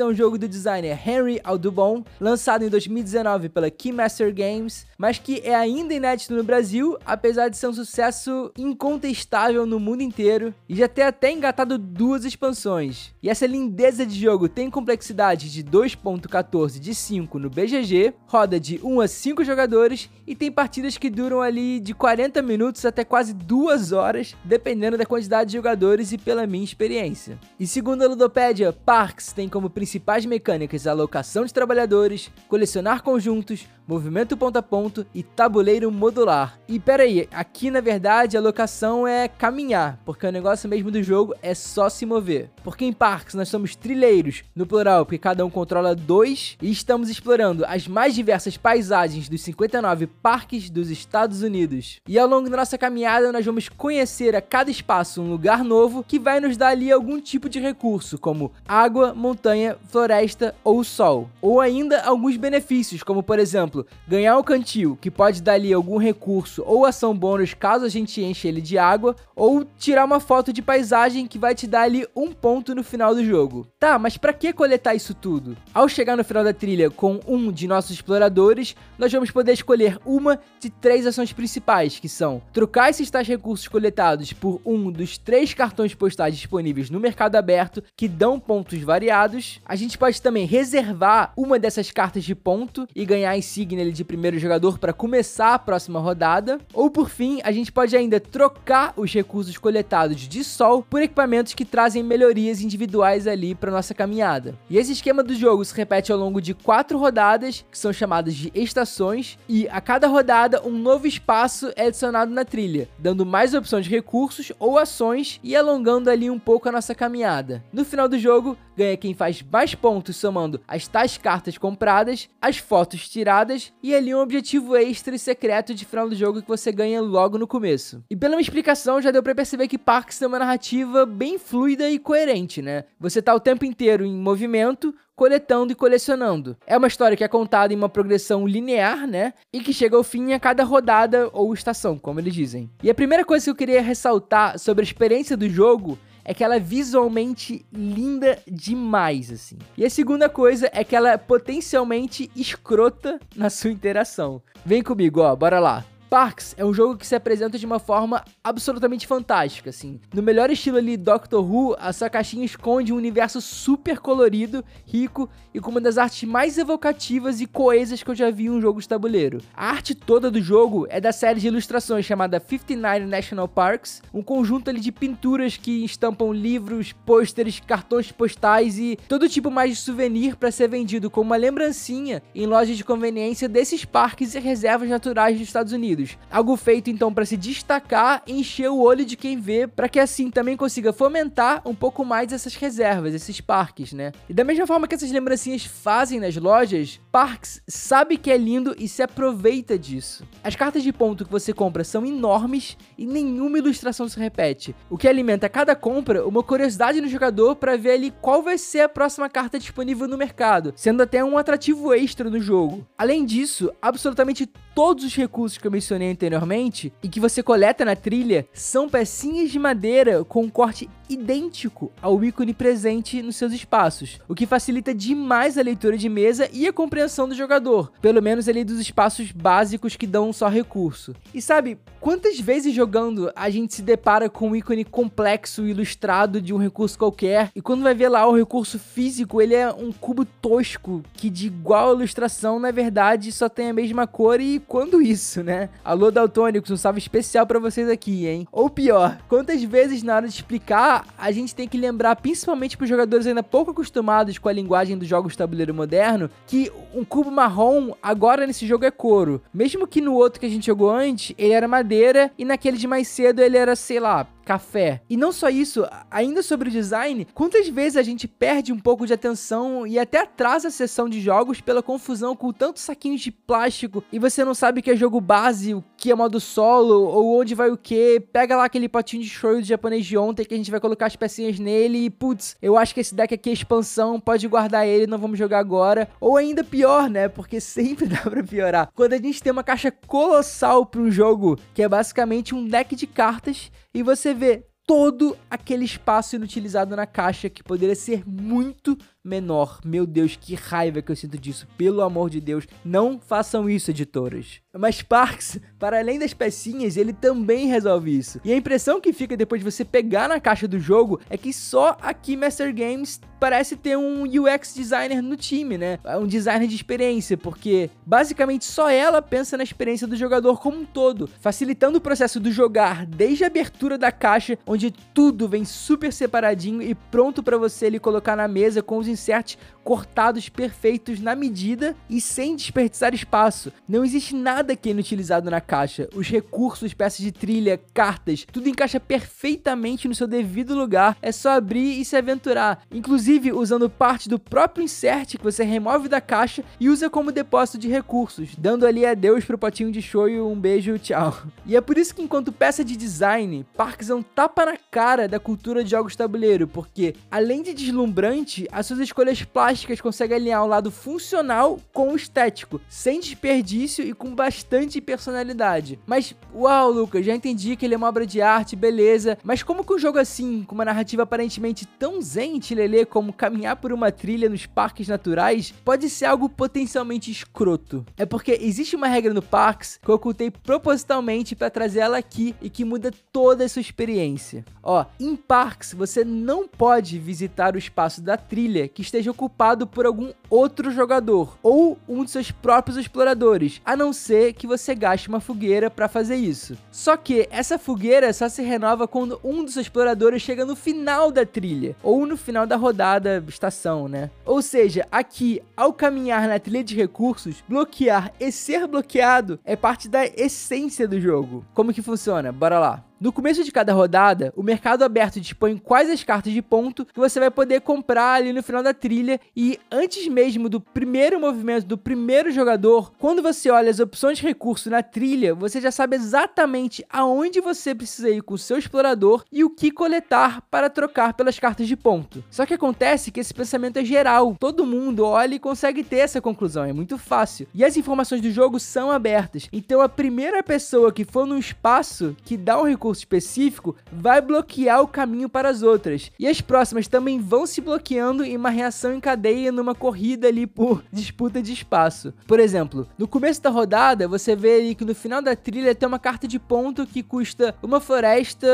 É 0.01 0.05
um 0.05 0.15
jogo 0.15 0.39
do 0.39 0.49
designer 0.49 0.97
Henry 1.09 1.41
Audubon, 1.43 2.05
lançado 2.21 2.65
em 2.65 2.69
2019 2.69 3.49
pela 3.49 3.69
Keymaster 3.69 4.33
Games, 4.33 4.87
mas 4.97 5.19
que 5.19 5.41
é 5.45 5.55
ainda 5.55 5.93
inédito 5.93 6.35
no 6.35 6.45
Brasil, 6.45 6.97
apesar 7.05 7.49
de 7.49 7.57
ser 7.57 7.67
um 7.67 7.73
sucesso 7.73 8.53
incontestável 8.57 9.67
no 9.67 9.81
mundo 9.81 10.03
inteiro 10.03 10.55
e 10.69 10.77
já 10.77 10.87
ter 10.87 11.03
até 11.03 11.33
engatado 11.33 11.77
duas 11.77 12.25
expansões. 12.25 13.13
E 13.21 13.29
essa 13.29 13.47
lindeza 13.47 14.07
de 14.07 14.15
jogo 14.15 14.49
tem 14.49 14.71
complexidade 14.71 15.51
de 15.51 15.65
2.14 15.65 16.79
de 16.79 16.95
5 16.95 17.39
no 17.39 17.51
BGG, 17.51 18.15
roda 18.27 18.61
de 18.61 18.79
1 18.83 19.01
a 19.01 19.09
5 19.09 19.45
jogadores 19.45 20.09
e 20.27 20.37
tem 20.37 20.53
partidas 20.53 20.97
que 20.97 21.11
duram 21.11 21.41
ali 21.41 21.81
de 21.81 21.93
40 21.93 22.41
minutos 22.43 22.85
até 22.85 23.05
quase 23.05 23.35
2 23.35 23.91
horas, 23.91 24.37
dependendo 24.45 24.97
da 24.97 25.07
quantidade 25.07 25.51
de 25.51 25.57
jogadores 25.57 26.13
e 26.13 26.19
pela 26.19 26.47
minha 26.47 26.65
experiência. 26.65 27.39
E 27.59 27.67
segundo 27.67 28.03
a 28.03 28.09
Ludopédia, 28.09 28.73
Parks 28.73 29.33
tem 29.33 29.49
como 29.49 29.69
principais 29.89 30.27
mecânicas 30.27 30.87
a 30.87 30.91
alocação 30.91 31.47
de 31.47 31.55
trabalhadores, 31.55 32.31
colecionar 32.47 33.03
conjuntos, 33.03 33.67
movimento 33.89 34.37
ponto 34.37 34.59
a 34.59 34.63
ponto 34.63 35.07
e 35.15 35.23
tabuleiro 35.23 35.91
modular. 35.91 36.61
E 36.69 36.79
pera 36.79 37.05
aí, 37.05 37.27
aqui 37.33 37.71
na 37.71 37.81
verdade 37.81 38.37
a 38.37 38.41
alocação 38.41 39.09
é 39.09 39.27
caminhar, 39.27 39.99
porque 40.05 40.27
o 40.27 40.31
negócio 40.31 40.69
mesmo 40.69 40.91
do 40.91 41.03
jogo 41.03 41.35
é 41.41 41.55
só 41.55 41.89
se 41.89 42.05
mover. 42.05 42.51
Porque 42.63 42.85
em 42.85 42.93
Parks 42.93 43.35
nós 43.35 43.49
somos 43.49 43.75
trilheiros, 43.75 44.45
no 44.55 44.67
plural, 44.67 45.07
porque 45.07 45.17
cada 45.17 45.43
um 45.43 45.49
controla 45.49 45.95
dois, 45.95 46.59
e 46.61 46.71
estamos 46.71 47.09
explorando 47.09 47.65
as 47.65 47.89
mais 47.89 48.15
diversas 48.15 48.59
paisagens 48.59 49.27
dos 49.27 49.41
59 49.41 50.07
parques 50.07 50.69
dos 50.69 50.91
Estados 50.91 51.41
Unidos. 51.41 51.99
E 52.07 52.19
ao 52.19 52.29
longo 52.29 52.51
da 52.51 52.59
nossa 52.59 52.77
caminhada 52.77 53.33
nós 53.33 53.47
vamos 53.47 53.71
conhecer 53.71 54.37
a 54.37 54.43
cada 54.43 54.71
espaço 54.71 55.23
um 55.23 55.31
lugar 55.31 55.65
novo 55.65 56.05
que 56.07 56.19
vai 56.19 56.41
nos 56.41 56.59
dar 56.59 56.69
ali 56.69 56.93
algum 56.93 57.19
tipo 57.19 57.49
de 57.49 57.59
recurso, 57.59 58.19
como 58.19 58.53
água, 58.69 59.15
montanha, 59.15 59.79
floresta 59.89 60.55
ou 60.63 60.85
sol. 60.85 61.31
Ou 61.41 61.59
ainda 61.59 62.03
alguns 62.03 62.37
benefícios, 62.37 63.03
como 63.03 63.23
por 63.23 63.39
exemplo, 63.39 63.78
exemplo, 63.79 63.87
ganhar 64.07 64.39
o 64.39 64.45
cantil, 64.45 64.99
que 65.01 65.11
pode 65.11 65.43
dar 65.43 65.55
ali 65.55 65.73
algum 65.73 65.99
recurso 65.99 66.63
ou 66.67 66.85
ação 66.85 67.15
bônus 67.15 67.55
caso 67.55 67.85
a 67.85 67.89
gente 67.89 68.23
enche 68.23 68.49
ele 68.49 68.61
de 68.61 68.79
água, 68.79 69.15
ou 69.37 69.65
tirar 69.79 70.05
uma 70.05 70.21
foto 70.21 70.53
de 70.53 70.63
paisagem 70.63 71.27
que 71.27 71.39
vai 71.39 71.55
te 71.55 71.67
dar 71.67 71.83
ali 71.83 72.07
um 72.17 72.33
ponto 72.33 72.75
no 72.75 72.83
final 72.83 73.15
do 73.15 73.25
jogo. 73.25 73.67
Tá, 73.79 73.99
mas 73.99 74.17
para 74.17 74.33
que 74.33 74.53
coletar 74.53 74.95
isso 74.95 75.15
tudo? 75.15 75.57
Ao 75.73 75.89
chegar 75.89 76.17
no 76.17 76.25
final 76.25 76.43
da 76.43 76.53
trilha 76.53 76.91
com 76.91 77.21
um 77.27 77.53
de 77.53 77.69
nossos 77.69 77.91
exploradores, 77.91 78.75
nós 78.99 79.13
vamos 79.13 79.31
poder 79.31 79.53
escolher 79.53 79.99
uma 80.05 80.41
de 80.61 80.71
três 80.71 81.07
ações 81.07 81.33
principais, 81.33 81.99
que 81.99 82.09
são 82.09 82.43
trocar 82.53 82.91
esses 82.91 83.11
tais 83.11 83.29
recursos 83.29 83.69
coletados 83.69 84.33
por 84.33 84.61
um 84.65 84.91
dos 84.91 85.19
três 85.19 85.55
cartões 85.55 85.95
postais 85.95 86.35
disponíveis 86.35 86.91
no 86.91 87.01
mercado 87.01 87.37
aberto, 87.37 87.83
que 87.97 88.09
dão 88.09 88.41
pontos 88.41 88.81
variados. 88.81 89.61
A 89.65 89.77
gente 89.77 89.97
pode 89.99 90.21
também 90.21 90.47
reservar 90.47 91.33
uma 91.37 91.59
dessas 91.59 91.91
cartas 91.91 92.25
de 92.25 92.35
ponto 92.35 92.87
e 92.95 93.05
ganhar 93.05 93.37
a 93.69 93.79
insígnia 93.79 93.93
de 93.93 94.05
primeiro 94.05 94.39
jogador 94.39 94.79
para 94.79 94.93
começar 94.93 95.55
a 95.55 95.59
próxima 95.59 96.01
rodada. 96.01 96.59
Ou 96.73 96.91
por 96.91 97.11
fim, 97.11 97.41
a 97.45 97.53
gente 97.53 97.71
pode 97.71 97.97
ainda 97.97 98.19
trocar 98.19 98.93
os 98.97 99.13
recursos 99.13 99.59
coletados 99.59 100.21
de 100.23 100.43
sol 100.43 100.83
por 100.89 101.03
equipamentos 101.03 101.55
que 101.55 101.65
trazem 101.65 102.03
melhorias 102.03 102.61
individuais 102.61 103.27
ali 103.27 103.55
para 103.55 103.71
nossa 103.71 103.95
caminhada. 103.95 104.55
E 104.71 104.79
esse 104.79 104.93
esquema 104.93 105.23
do 105.23 105.35
jogo 105.35 105.65
se 105.65 105.75
repete 105.75 106.11
ao 106.11 106.19
longo 106.19 106.41
de 106.41 106.55
quatro 106.55 106.99
rodadas, 106.99 107.65
que 107.71 107.79
são 107.79 107.93
chamadas 107.93 108.35
de 108.35 108.51
estações, 108.55 109.39
e 109.49 109.69
a 109.69 109.81
cada 109.81 110.07
rodada 110.07 110.63
um 110.67 110.79
novo 110.79 111.07
espaço 111.07 111.71
é 111.77 111.87
adicionado 111.87 112.33
na 112.33 112.45
trilha, 112.45 112.89
dando 112.99 113.27
mais 113.27 113.55
opções 113.55 113.85
de 113.85 113.91
recursos 113.91 114.53
ou 114.59 114.79
ações 114.79 115.41
e 115.43 115.55
alongando 115.55 116.11
ali 116.11 116.31
um 116.31 116.39
pouco 116.39 116.69
a 116.69 116.73
nossa 116.73 116.95
caminhada. 116.95 117.63
No 117.73 117.85
final 117.85 118.09
do 118.09 118.19
jogo, 118.19 118.57
ganha 118.77 118.97
quem 118.97 119.13
faz 119.13 119.43
mais 119.43 119.75
pontos 119.75 120.17
somando 120.17 120.61
as 120.67 120.87
tais 120.87 121.19
cartas 121.19 121.59
compradas, 121.59 122.29
as 122.41 122.59
fotos 122.59 123.09
tiradas 123.09 123.58
e 123.83 123.95
ali 123.95 124.15
um 124.15 124.21
objetivo 124.21 124.77
extra 124.77 125.15
e 125.15 125.19
secreto 125.19 125.75
de 125.75 125.85
final 125.85 126.09
do 126.09 126.15
jogo 126.15 126.43
que 126.43 126.49
você 126.49 126.73
ganha 126.73 127.01
logo 127.01 127.39
no 127.39 127.47
começo. 127.47 128.03
E 128.11 128.17
pela 128.17 128.37
minha 128.37 128.43
explicação 128.43 129.01
já 129.01 129.11
deu 129.11 129.23
para 129.23 129.35
perceber 129.35 129.69
que 129.69 129.79
Parks 129.79 130.19
tem 130.19 130.29
uma 130.29 130.39
narrativa 130.39 131.05
bem 131.05 131.39
fluida 131.39 131.89
e 131.89 131.99
coerente, 131.99 132.63
né? 132.63 132.85
Você 133.01 133.21
tá 133.21 133.35
o 133.35 133.41
tempo 133.41 133.65
inteiro 133.65 134.05
em 134.05 134.15
movimento, 134.15 134.95
coletando 135.17 135.73
e 135.73 135.75
colecionando. 135.75 136.57
É 136.65 136.77
uma 136.77 136.87
história 136.87 137.17
que 137.17 137.25
é 137.25 137.29
contada 137.29 137.73
em 137.73 137.77
uma 137.77 137.89
progressão 137.89 138.47
linear, 138.47 139.07
né? 139.07 139.35
E 139.53 139.61
que 139.61 139.73
chega 139.73 139.97
ao 139.97 140.05
fim 140.05 140.33
a 140.33 140.39
cada 140.39 140.63
rodada 140.63 141.29
ou 141.33 141.53
estação, 141.53 141.99
como 141.99 142.21
eles 142.21 142.33
dizem. 142.33 142.71
E 142.83 142.89
a 142.89 142.95
primeira 142.95 143.25
coisa 143.25 143.45
que 143.45 143.51
eu 143.51 143.57
queria 143.57 143.83
ressaltar 143.83 144.59
sobre 144.59 144.83
a 144.83 144.87
experiência 144.87 145.37
do 145.37 145.49
jogo 145.49 145.99
é 146.29 146.35
que 146.35 146.45
ela 146.45 146.57
é 146.57 146.61
visualmente 146.61 147.65
linda 147.73 148.39
demais, 148.47 149.33
assim. 149.33 149.57
E 149.79 149.83
a 149.83 149.89
segunda 149.89 150.29
coisa 150.29 150.69
é 150.75 150.85
que 150.85 150.95
ela 150.95 151.11
é 151.11 151.17
potencialmente 151.17 152.31
escrota 152.37 153.19
na 153.35 153.49
sua 153.49 153.71
interação. 153.71 154.43
Vem 154.63 154.83
comigo, 154.83 155.21
ó, 155.21 155.35
bora 155.35 155.59
lá. 155.59 155.87
Parks 156.09 156.55
é 156.57 156.65
um 156.65 156.73
jogo 156.73 156.97
que 156.97 157.07
se 157.07 157.15
apresenta 157.15 157.59
de 157.59 157.67
uma 157.67 157.79
forma 157.79 158.25
absolutamente 158.43 159.07
fantástica, 159.07 159.71
assim. 159.71 160.01
No 160.13 160.23
melhor 160.23 160.51
estilo 160.51 160.79
ali 160.79 160.97
Doctor 160.97 161.45
Who, 161.45 161.77
a 161.79 161.93
sua 161.93 162.09
caixinha 162.09 162.47
esconde 162.47 162.93
um 162.93 162.97
universo 162.97 163.41
super 163.41 163.99
colorido, 163.99 164.65
rico 164.87 165.29
e 165.53 165.61
com 165.61 165.71
uma 165.71 165.81
das 165.81 165.99
artes 165.99 166.27
mais 166.27 166.57
evocativas 166.57 167.41
e 167.41 167.47
coesas 167.47 168.03
que 168.03 168.11
eu 168.11 168.15
já 168.15 168.31
vi 168.31 168.47
em 168.47 168.51
um 168.51 168.61
jogo 168.61 168.81
de 168.81 168.89
tabuleiro. 168.89 169.39
A 169.55 169.69
arte 169.69 169.95
toda 169.95 170.31
do 170.31 170.41
jogo 170.41 170.87
é 170.89 171.01
da 171.01 171.13
série 171.13 171.41
de 171.41 171.49
ilustrações 171.49 172.07
chamada 172.07 172.41
59 172.41 173.07
National 173.07 173.47
Parks, 173.47 174.03
um 174.13 174.23
conjunto 174.23 174.71
ali 174.71 174.81
de 174.81 174.91
pinturas 174.91 175.57
que 175.57 175.85
estampam 175.85 176.33
livros, 176.33 176.93
pôsteres, 177.05 177.61
cartões 177.61 178.11
postais 178.11 178.79
e 178.79 178.99
todo 179.09 179.29
tipo 179.29 179.51
mais 179.51 179.71
de 179.71 179.77
souvenir 179.77 180.37
para 180.37 180.51
ser 180.51 180.69
vendido 180.69 181.11
como 181.11 181.31
uma 181.31 181.37
lembrancinha 181.37 182.23
em 182.35 182.47
lojas 182.47 182.77
de 182.77 182.85
conveniência 182.85 183.49
desses 183.49 183.85
parques 183.85 184.35
e 184.35 184.39
reservas 184.39 184.89
naturais 184.89 185.39
dos 185.39 185.47
Estados 185.47 185.73
Unidos. 185.73 185.98
Algo 186.31 186.57
feito 186.57 186.91
então 186.91 187.13
para 187.13 187.25
se 187.25 187.37
destacar 187.37 188.23
e 188.27 188.33
encher 188.33 188.71
o 188.71 188.81
olho 188.81 189.05
de 189.05 189.17
quem 189.17 189.41
vê, 189.41 189.67
para 189.67 189.89
que 189.89 189.99
assim 189.99 190.31
também 190.31 190.57
consiga 190.57 190.93
fomentar 190.93 191.63
um 191.65 191.75
pouco 191.75 192.05
mais 192.05 192.33
essas 192.33 192.55
reservas, 192.55 193.15
esses 193.15 193.41
parques, 193.41 193.93
né? 193.93 194.13
E 194.29 194.35
da 194.35 194.45
mesma 194.45 194.67
forma 194.67 194.87
que 194.87 194.95
essas 194.95 195.11
lembrancinhas 195.11 195.65
fazem 195.65 196.21
nas 196.21 196.37
lojas, 196.37 197.01
Parks 197.11 197.63
sabe 197.67 198.17
que 198.17 198.31
é 198.31 198.37
lindo 198.37 198.75
e 198.79 198.89
se 198.89 199.03
aproveita 199.03 199.79
disso. 199.79 200.25
As 200.43 200.55
cartas 200.55 200.83
de 200.83 200.93
ponto 200.93 201.25
que 201.25 201.31
você 201.31 201.53
compra 201.53 201.83
são 201.83 202.05
enormes 202.05 202.77
e 202.97 203.07
nenhuma 203.07 203.59
ilustração 203.59 204.09
se 204.09 204.19
repete, 204.19 204.75
o 204.91 204.97
que 204.97 205.09
alimenta 205.09 205.49
cada 205.49 205.75
compra 205.75 206.27
uma 206.27 206.43
curiosidade 206.43 207.01
no 207.01 207.09
jogador 207.09 207.57
para 207.57 207.77
ver 207.77 207.93
ali 207.93 208.13
qual 208.21 208.43
vai 208.43 208.59
ser 208.59 208.81
a 208.81 208.89
próxima 208.89 209.29
carta 209.29 209.59
disponível 209.59 210.07
no 210.07 210.19
mercado, 210.19 210.73
sendo 210.77 211.03
até 211.03 211.25
um 211.25 211.39
atrativo 211.39 211.93
extra 211.93 212.29
no 212.31 212.41
jogo. 212.41 212.87
Além 212.97 213.25
disso, 213.25 213.73
absolutamente 213.81 214.49
todos 214.79 215.03
os 215.03 215.17
recursos 215.17 215.59
que 215.59 215.67
eu 215.67 215.73
mencionei 215.73 216.09
anteriormente 216.09 216.93
e 217.03 217.09
que 217.09 217.19
você 217.19 217.43
coleta 217.43 217.85
na 217.85 217.97
trilha 217.97 218.47
são 218.53 218.89
pecinhas 218.89 219.51
de 219.51 219.59
madeira 219.59 220.23
com 220.23 220.45
um 220.45 220.49
corte 220.49 220.89
idêntico 221.09 221.91
ao 222.01 222.23
ícone 222.23 222.55
presente 222.55 223.21
nos 223.23 223.35
seus 223.35 223.53
espaços, 223.53 224.21
o 224.29 224.35
que 224.35 224.47
facilita 224.47 224.95
demais 224.95 225.59
a 225.59 225.63
leitura 225.63 225.97
de 225.97 226.09
mesa 226.09 226.49
e 226.53 226.69
a 226.69 226.73
compreensão 226.73 227.29
do 227.29 227.35
jogador, 227.35 227.91
pelo 228.01 228.23
menos 228.23 228.49
ali 228.49 228.63
dos 228.63 228.79
espaços 228.79 229.33
básicos 229.33 229.97
que 229.97 230.07
dão 230.07 230.33
só 230.33 230.49
recurso. 230.49 231.15
E 231.35 231.43
sabe, 231.43 231.79
quantas 231.99 232.39
vezes 232.39 232.75
jogando 232.75 233.33
a 233.35 233.51
gente 233.51 233.75
se 233.75 233.83
depara 233.83 234.29
com 234.29 234.51
um 234.51 234.57
ícone 234.57 234.85
complexo 234.85 235.67
ilustrado 235.67 236.41
de 236.41 236.55
um 236.55 236.59
recurso 236.59 236.99
qualquer 236.99 237.51
e 237.53 237.61
quando 237.61 237.83
vai 237.83 237.95
ver 237.95 238.11
lá 238.11 238.29
o 238.29 238.37
recurso 238.37 238.79
físico, 238.79 239.43
ele 239.43 239.55
é 239.55 239.73
um 239.73 239.91
cubo 239.91 240.25
tosco 240.25 241.03
que 241.15 241.31
de 241.31 241.47
igual 241.47 241.95
ilustração 241.95 242.61
na 242.61 242.71
verdade 242.71 243.33
só 243.33 243.49
tem 243.49 243.71
a 243.71 243.75
mesma 243.75 244.07
cor 244.07 244.41
e 244.41 244.61
quando 244.69 245.01
isso, 245.01 245.43
né? 245.43 245.71
Alô 245.83 246.11
Daltônicos, 246.11 246.71
um 246.71 246.77
salve 246.77 246.99
especial 246.99 247.47
para 247.47 247.59
vocês 247.59 247.89
aqui, 247.89 248.27
hein? 248.27 248.47
Ou 248.53 248.69
pior, 248.69 249.19
quantas 249.27 249.63
vezes 249.65 250.03
na 250.03 250.15
hora 250.15 250.29
de 250.29 250.35
explicar 250.35 251.07
a 251.17 251.33
gente 251.33 251.55
tem 251.55 251.67
que 251.67 251.79
lembrar, 251.79 252.15
principalmente 252.17 252.77
para 252.77 252.87
jogadores 252.87 253.27
ainda 253.27 253.43
pouco 253.43 253.71
acostumados 253.71 254.37
com 254.37 254.49
a 254.49 254.53
linguagem 254.53 254.99
dos 254.99 255.09
jogos 255.09 255.33
de 255.33 255.39
tabuleiro 255.39 255.73
moderno, 255.73 256.31
que 256.47 256.71
um 256.95 257.03
cubo 257.03 257.31
marrom 257.31 257.95
agora 258.03 258.47
nesse 258.47 258.67
jogo 258.67 258.85
é 258.85 258.91
couro. 258.91 259.41
Mesmo 259.53 259.87
que 259.87 260.03
no 260.03 260.13
outro 260.13 260.39
que 260.39 260.47
a 260.47 260.51
gente 260.51 260.67
jogou 260.67 260.91
antes, 260.91 261.35
ele 261.39 261.55
era 261.55 261.67
madeira 261.67 262.31
e 262.37 262.45
naquele 262.45 262.77
de 262.77 262.87
mais 262.87 263.09
cedo 263.09 263.41
ele 263.41 263.57
era, 263.57 263.75
sei 263.75 263.99
lá, 263.99 264.27
café. 264.49 265.03
E 265.11 265.15
não 265.15 265.31
só 265.31 265.51
isso, 265.51 265.87
ainda 266.11 266.43
sobre 266.43 266.71
o 266.71 266.73
design, 266.73 267.27
quantas 267.35 267.69
vezes 267.69 267.99
a 267.99 268.03
gente 268.03 268.27
perde 268.27 268.73
um 268.73 268.79
pouco 268.79 269.07
de 269.07 269.13
atenção 269.13 269.87
e 269.87 269.99
até 269.99 270.23
atrasa 270.23 270.69
a 270.69 270.71
sessão 270.71 271.07
de 271.07 271.21
jogos 271.21 271.61
pela 271.61 271.83
confusão 271.83 272.35
com 272.35 272.51
tantos 272.51 272.83
saquinhos 272.83 273.21
de 273.21 273.31
plástico 273.31 274.03
e 274.11 274.19
você 274.19 274.47
não 274.47 274.55
sabe 274.55 274.81
o 274.81 274.83
que 274.83 274.93
é 274.93 274.97
jogo 274.97 275.21
base, 275.21 275.75
o 275.75 275.85
que 275.99 276.11
é 276.11 276.15
modo 276.15 276.41
solo 276.41 276.95
ou 276.95 277.39
onde 277.39 277.55
vai 277.55 277.71
o 277.71 277.77
que. 277.77 278.21
Pega 278.33 278.57
lá 278.57 278.65
aquele 278.65 278.89
potinho 278.89 279.23
de 279.23 279.29
show 279.29 279.55
do 279.57 279.63
japonês 279.63 280.07
de 280.07 280.17
ontem 280.17 280.47
que 280.47 280.55
a 280.55 280.57
gente 280.57 280.71
vai 280.71 280.81
colocar 280.81 281.07
as 281.07 281.17
pecinhas 281.17 281.59
nele 281.59 282.07
e 282.07 282.11
putz, 282.11 282.57
eu 282.63 282.79
acho 282.79 282.95
que 282.95 283.01
esse 283.01 283.15
deck 283.15 283.35
aqui 283.35 283.51
é 283.51 283.53
expansão, 283.53 284.19
pode 284.19 284.49
guardar 284.49 284.87
ele, 284.87 285.07
não 285.07 285.19
vamos 285.19 285.39
jogar 285.39 285.59
agora. 285.59 286.09
Ou 286.19 286.39
ainda 286.39 286.65
pior, 286.65 287.11
né? 287.11 287.29
Porque 287.29 287.61
sempre 287.61 288.07
dá 288.07 288.23
pra 288.23 288.43
piorar. 288.43 288.89
Quando 288.95 289.13
a 289.13 289.19
gente 289.19 289.43
tem 289.43 289.53
uma 289.53 289.63
caixa 289.63 289.91
colossal 289.91 290.87
para 290.87 291.03
um 291.03 291.11
jogo 291.11 291.59
que 291.75 291.83
é 291.83 291.89
basicamente 291.89 292.55
um 292.55 292.67
deck 292.67 292.97
de 292.97 293.07
cartas 293.07 293.71
e 293.93 294.03
você 294.03 294.38
vê 294.39 294.65
todo 294.87 295.37
aquele 295.51 295.85
espaço 295.85 296.37
inutilizado 296.37 296.97
na 296.97 297.07
caixa 297.07 297.51
que 297.51 297.63
poderia 297.63 297.95
ser 297.95 298.27
muito 298.27 298.97
menor. 299.29 299.81
Meu 299.85 300.07
Deus, 300.07 300.37
que 300.41 300.55
raiva 300.55 301.03
que 301.03 301.13
eu 301.13 301.17
sinto 301.17 301.39
disso. 301.39 301.69
Pelo 301.77 302.03
amor 302.03 302.31
de 302.31 302.41
Deus, 302.41 302.67
não 302.85 303.21
façam 303.21 303.69
isso, 303.69 303.91
editoras. 303.91 304.61
Mas 304.77 305.03
Parks, 305.03 305.59
para 305.79 305.99
além 305.99 306.19
das 306.19 306.33
pecinhas, 306.33 306.97
ele 306.97 307.13
também 307.13 307.67
resolve 307.67 308.17
isso. 308.17 308.41
E 308.45 308.53
a 308.53 308.57
impressão 308.57 309.01
que 309.01 309.13
fica 309.13 309.37
depois 309.37 309.61
de 309.61 309.71
você 309.71 309.85
pegar 309.85 310.29
na 310.29 310.41
caixa 310.41 310.67
do 310.67 310.79
jogo 310.79 311.21
é 311.29 311.37
que 311.37 311.53
só 311.53 311.97
aqui 312.01 312.37
Master 312.37 312.75
Games 312.75 313.21
parece 313.39 313.77
ter 313.77 313.97
um 313.97 314.25
UX 314.25 314.75
designer 314.75 315.23
no 315.23 315.37
time, 315.37 315.79
né? 315.79 315.99
Um 316.21 316.27
designer 316.27 316.67
de 316.69 316.75
experiência, 316.75 317.37
porque 317.37 317.91
basicamente 318.05 318.65
só 318.65 318.91
ela 318.91 319.23
pensa 319.23 319.57
na 319.57 319.63
experiência 319.63 320.07
do 320.07 320.17
jogador 320.17 320.61
como 320.61 320.79
um 320.79 320.85
todo, 320.85 321.29
facilitando 321.41 321.99
o 321.99 322.01
processo 322.01 322.41
do 322.41 322.51
jogar 322.51 323.07
desde 323.07 323.45
a 323.45 323.47
abertura 323.47 323.97
da 323.97 324.11
caixa, 324.11 324.59
onde 324.67 324.91
tudo 324.91 325.49
vem 325.49 325.65
super 325.65 326.13
separadinho 326.13 326.83
e 326.83 326.95
pronto 326.95 327.43
para 327.43 327.57
você 327.57 327.87
ali 327.87 327.99
colocar 327.99 328.37
na 328.37 328.49
mesa 328.49 328.83
com 328.83 328.99
os 328.99 329.09
inserts 329.19 329.59
cortados 329.89 330.51
perfeitos 330.51 331.19
na 331.19 331.35
medida 331.35 331.97
e 332.11 332.21
sem 332.21 332.55
desperdiçar 332.55 333.15
espaço. 333.15 333.73
Não 333.89 334.05
existe 334.05 334.35
nada 334.35 334.77
que 334.77 334.91
é 334.91 334.93
inutilizado 334.93 335.51
na 335.51 335.63
caixa. 335.63 336.11
Os 336.15 336.29
recursos, 336.29 336.93
peças 336.93 337.21
de 337.21 337.33
trilha, 337.33 337.81
cartas, 337.95 338.45
tudo 338.53 338.69
encaixa 338.69 339.01
perfeitamente 339.01 340.07
no 340.07 340.15
seu 340.15 340.27
devido 340.27 340.75
lugar. 340.75 341.17
É 341.23 341.33
só 341.33 341.53
abrir 341.53 341.99
e 341.99 342.05
se 342.05 342.17
aventurar. 342.17 342.83
Inclusive 342.93 343.51
usando 343.51 343.89
parte 343.89 344.29
do 344.29 344.39
próprio 344.39 344.85
insert 344.85 345.39
que 345.39 345.43
você 345.43 345.65
remove 345.65 346.07
da 346.07 346.21
caixa 346.21 346.63
e 346.79 346.91
usa 346.91 347.09
como 347.09 347.33
depósito 347.33 347.79
de 347.79 347.89
recursos, 347.89 348.51
dando 348.59 348.87
ali 348.87 349.07
adeus 349.07 349.47
pro 349.47 349.57
potinho 349.57 349.91
de 349.91 350.03
shoyu, 350.03 350.47
um 350.47 350.61
beijo, 350.61 350.99
tchau. 350.99 351.35
E 351.65 351.75
é 351.75 351.81
por 351.81 351.97
isso 351.97 352.15
que 352.15 352.21
enquanto 352.21 352.53
peça 352.53 352.85
de 352.85 352.95
design, 352.95 353.65
Parks 353.75 354.11
é 354.11 354.15
um 354.15 354.23
tapa 354.23 354.67
na 354.67 354.77
cara 354.77 355.27
da 355.27 355.41
cultura 355.41 355.83
de 355.83 355.93
jogos 355.93 356.15
tabuleiro, 356.15 356.69
porque 356.69 357.15
além 357.31 357.63
de 357.63 357.73
deslumbrante, 357.73 358.69
as 358.71 358.85
suas 358.85 358.98
suas 358.99 359.09
escolhas 359.09 359.43
plásticas 359.45 360.01
consegue 360.01 360.35
alinhar 360.35 360.65
o 360.65 360.67
lado 360.67 360.91
funcional 360.91 361.79
com 361.93 362.13
o 362.13 362.17
estético, 362.17 362.81
sem 362.89 363.21
desperdício 363.21 364.05
e 364.05 364.13
com 364.13 364.35
bastante 364.35 365.01
personalidade. 365.01 365.99
Mas, 366.05 366.35
uau, 366.53 366.91
Lucas, 366.91 367.25
já 367.25 367.35
entendi 367.35 367.77
que 367.77 367.87
ele 367.87 367.95
é 367.95 367.97
uma 367.97 368.09
obra 368.09 368.27
de 368.27 368.43
arte, 368.43 368.75
beleza, 368.75 369.39
mas 369.45 369.63
como 369.63 369.85
que 369.85 369.95
um 369.95 369.99
jogo 369.99 370.19
assim, 370.19 370.65
com 370.65 370.75
uma 370.75 370.85
narrativa 370.85 371.23
aparentemente 371.23 371.87
tão 371.87 372.21
zen 372.21 372.59
tilelê 372.59 373.05
como 373.05 373.33
caminhar 373.33 373.77
por 373.77 373.93
uma 373.93 374.11
trilha 374.11 374.49
nos 374.49 374.67
parques 374.67 375.07
naturais, 375.07 375.73
pode 375.85 376.11
ser 376.11 376.25
algo 376.25 376.49
potencialmente 376.49 377.31
escroto? 377.31 378.05
É 378.17 378.27
porque 378.27 378.59
existe 378.61 378.97
uma 378.97 379.07
regra 379.07 379.33
no 379.33 379.43
Parks 379.43 380.01
que 380.03 380.09
eu 380.11 380.17
ocultei 380.17 380.51
propositalmente 380.51 381.55
para 381.55 381.71
trazer 381.71 382.01
ela 382.01 382.19
aqui 382.19 382.55
e 382.61 382.69
que 382.69 382.85
muda 382.85 383.13
toda 383.33 383.65
a 383.65 383.69
sua 383.69 383.81
experiência. 383.81 384.65
Ó, 384.83 385.05
em 385.21 385.37
Parks 385.37 385.93
você 385.93 386.25
não 386.25 386.67
pode 386.67 387.19
visitar 387.19 387.75
o 387.75 387.79
espaço 387.79 388.21
da 388.21 388.37
trilha 388.37 388.88
que 388.89 389.03
esteja 389.03 389.31
ocupado 389.31 389.87
por 389.87 390.07
algum 390.07 390.33
outro 390.51 390.91
jogador 390.91 391.57
ou 391.63 391.99
um 392.09 392.25
de 392.25 392.31
seus 392.31 392.51
próprios 392.51 392.97
exploradores, 392.97 393.81
a 393.85 393.97
não 393.97 394.13
ser 394.13 394.55
que 394.55 394.67
você 394.67 394.95
gaste 394.95 395.29
uma 395.29 395.41
fogueira 395.41 395.91
para 395.91 396.09
fazer 396.09 396.37
isso. 396.37 396.77
Só 396.91 397.17
que 397.17 397.47
essa 397.51 397.79
fogueira 397.79 398.33
só 398.33 398.49
se 398.49 398.63
renova 398.63 399.07
quando 399.07 399.41
um 399.45 399.65
dos 399.65 399.77
exploradores 399.77 400.43
chega 400.43 400.65
no 400.65 400.75
final 400.75 401.31
da 401.31 401.45
trilha 401.45 401.97
ou 402.03 402.27
no 402.27 402.37
final 402.37 402.67
da 402.67 402.77
rodada 402.77 403.45
estação, 403.49 404.09
né? 404.09 404.31
Ou 404.45 404.63
seja, 404.63 405.07
aqui 405.11 405.63
ao 405.77 405.93
caminhar 405.93 406.49
na 406.49 406.59
trilha 406.59 406.83
de 406.83 406.97
recursos, 406.97 407.63
bloquear 407.69 408.33
e 408.41 408.51
ser 408.51 408.87
bloqueado 408.87 409.59
é 409.65 409.77
parte 409.77 410.09
da 410.09 410.25
essência 410.25 411.07
do 411.07 411.21
jogo. 411.21 411.65
Como 411.75 411.93
que 411.93 412.03
funciona? 412.03 412.53
Bora 412.53 412.79
lá. 412.79 413.08
No 413.21 413.33
começo 413.33 413.65
de 413.65 413.73
cada 413.73 413.93
rodada, 413.93 414.53
o 414.55 414.63
mercado 414.63 415.03
aberto 415.03 415.41
dispõe 415.41 415.77
quais 415.77 416.09
as 416.09 416.23
cartas 416.23 416.53
de 416.53 416.63
ponto 416.63 417.05
que 417.05 417.19
você 417.19 417.41
vai 417.41 417.51
poder 417.51 417.81
comprar 417.81 418.35
ali 418.35 418.53
no 418.53 418.63
final 418.63 418.81
da 418.81 418.95
trilha 418.95 419.41
e 419.57 419.77
antes 419.91 420.29
mesmo 420.29 420.69
do 420.69 420.81
primeiro 420.81 421.41
movimento 421.41 421.85
do 421.85 421.99
primeiro 421.99 422.53
jogador, 422.53 423.11
quando 423.19 423.43
você 423.43 423.71
olha 423.71 423.91
as 423.91 423.99
opções 423.99 424.39
de 424.39 424.45
recurso 424.45 424.89
na 424.89 425.03
trilha, 425.03 425.53
você 425.53 425.81
já 425.81 425.91
sabe 425.91 426.15
exatamente 426.15 427.05
aonde 427.11 427.61
você 427.61 427.93
precisa 427.93 428.31
ir 428.31 428.41
com 428.41 428.55
o 428.55 428.59
seu 428.59 428.79
explorador 428.79 429.43
e 429.51 429.65
o 429.65 429.71
que 429.71 429.91
coletar 429.91 430.63
para 430.71 430.89
trocar 430.89 431.35
pelas 431.35 431.59
cartas 431.59 431.89
de 431.89 431.97
ponto. 431.97 432.45
Só 432.49 432.65
que 432.65 432.75
acontece 432.75 433.33
que 433.33 433.41
esse 433.41 433.53
pensamento 433.53 433.97
é 433.97 434.05
geral, 434.05 434.55
todo 434.61 434.87
mundo 434.87 435.27
olha 435.27 435.57
e 435.57 435.59
consegue 435.59 436.05
ter 436.05 436.19
essa 436.19 436.41
conclusão, 436.41 436.85
é 436.85 436.93
muito 436.93 437.19
fácil. 437.19 437.67
E 437.75 437.85
as 437.85 437.97
informações 437.97 438.41
do 438.41 438.51
jogo 438.53 438.79
são 438.79 439.11
abertas, 439.11 439.69
então 439.73 440.01
a 440.01 440.09
primeira 440.09 440.63
pessoa 440.63 441.13
que 441.13 441.25
for 441.25 441.45
no 441.45 441.59
espaço 441.59 442.37
que 442.45 442.57
dá 442.57 442.81
um 442.81 442.85
recurso 442.85 443.08
recurso 443.09 443.21
específico 443.21 443.97
vai 444.13 444.41
bloquear 444.41 445.01
o 445.03 445.09
caminho 445.09 445.49
para 445.49 445.69
as 445.69 445.83
outras. 445.83 446.31
E 446.39 446.47
as 446.47 446.61
próximas 446.61 447.09
também 447.09 447.41
vão 447.41 447.67
se 447.67 447.81
bloqueando 447.81 448.45
em 448.45 448.57
uma 448.57 448.71
reação 448.71 449.15
em 449.15 449.21
cadeia 449.21 449.73
numa 449.73 449.95
corrida 449.95 450.49
ali 450.49 450.67
por 450.67 451.03
disputa 451.13 451.63
de 451.63 451.73
espaço. 451.73 452.33
Por 452.47 452.61
exemplo, 452.61 453.09
no 453.17 453.27
começo 453.27 453.63
da 453.63 453.71
rodada, 453.71 454.29
você 454.29 454.55
vê 454.55 454.75
ali 454.75 454.95
que 454.95 455.05
no 455.05 455.15
final 455.15 455.41
da 455.41 455.57
trilha 455.57 455.95
tem 455.95 456.07
uma 456.07 456.19
carta 456.19 456.47
de 456.47 456.59
ponto 456.59 457.07
que 457.07 457.23
custa 457.23 457.75
uma 457.83 458.01
floresta, 458.01 458.69